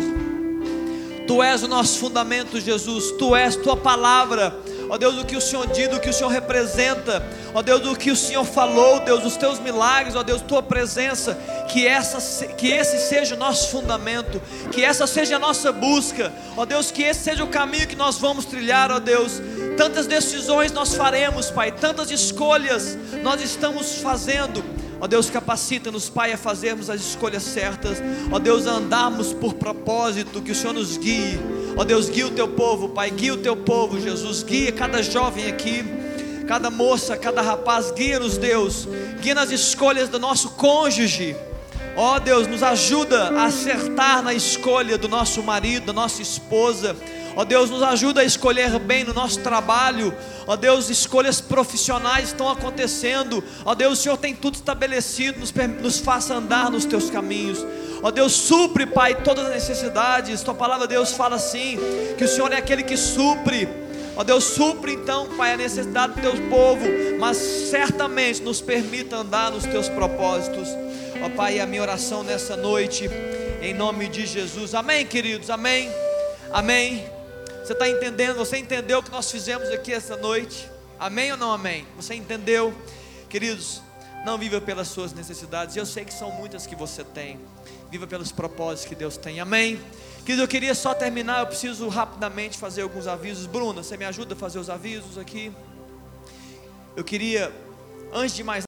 [1.28, 3.12] Tu és o nosso fundamento, Jesus.
[3.20, 4.58] Tu és tua palavra.
[4.92, 7.26] Ó Deus, o que o Senhor diz, o que o Senhor representa.
[7.54, 11.34] Ó Deus, o que o Senhor falou, Deus, os teus milagres, ó Deus, tua presença.
[11.70, 14.42] Que, essa, que esse seja o nosso fundamento.
[14.70, 16.34] Que essa seja a nossa busca.
[16.58, 19.42] Ó Deus, que esse seja o caminho que nós vamos trilhar, ó Deus.
[19.78, 21.72] Tantas decisões nós faremos, Pai.
[21.72, 24.62] Tantas escolhas nós estamos fazendo.
[25.00, 28.00] Ó Deus, capacita-nos, Pai, a fazermos as escolhas certas.
[28.30, 31.61] Ó Deus, a andarmos por propósito, que o Senhor nos guie.
[31.76, 34.44] Ó Deus, guia o teu povo, Pai, guia o teu povo, Jesus.
[34.44, 35.84] Guia cada jovem aqui,
[36.48, 37.92] cada moça, cada rapaz.
[37.92, 38.88] Guia-nos, Deus.
[39.22, 41.36] Guia nas escolhas do nosso cônjuge.
[41.96, 46.96] Ó Deus, nos ajuda a acertar na escolha do nosso marido, da nossa esposa.
[47.36, 50.14] Ó Deus, nos ajuda a escolher bem no nosso trabalho.
[50.46, 53.44] Ó Deus, escolhas profissionais estão acontecendo.
[53.64, 55.40] Ó Deus, o Senhor tem tudo estabelecido.
[55.40, 57.66] Nos, nos faça andar nos teus caminhos.
[58.04, 60.42] Ó Deus, supre, Pai, todas as necessidades.
[60.42, 61.78] Tua palavra, Deus, fala assim:
[62.18, 63.68] que o Senhor é aquele que supre.
[64.16, 66.84] Ó Deus, supre então, Pai, a necessidade do teu povo,
[67.20, 70.68] mas certamente nos permita andar nos teus propósitos.
[71.24, 73.10] Ó Pai, a minha oração nessa noite,
[73.62, 74.76] em nome de Jesus.
[74.76, 75.90] Amém, queridos, amém,
[76.52, 77.06] amém.
[77.64, 78.36] Você está entendendo?
[78.38, 80.70] Você entendeu o que nós fizemos aqui essa noite?
[81.00, 81.86] Amém ou não amém?
[81.96, 82.74] Você entendeu?
[83.30, 83.82] Queridos,
[84.26, 87.40] não viva pelas suas necessidades, eu sei que são muitas que você tem,
[87.92, 89.78] viva pelos propósitos que Deus tem, amém?
[90.20, 93.46] Queridos, eu queria só terminar, eu preciso rapidamente fazer alguns avisos.
[93.46, 95.52] Bruna, você me ajuda a fazer os avisos aqui?
[96.96, 97.52] Eu queria,
[98.14, 98.60] antes de mais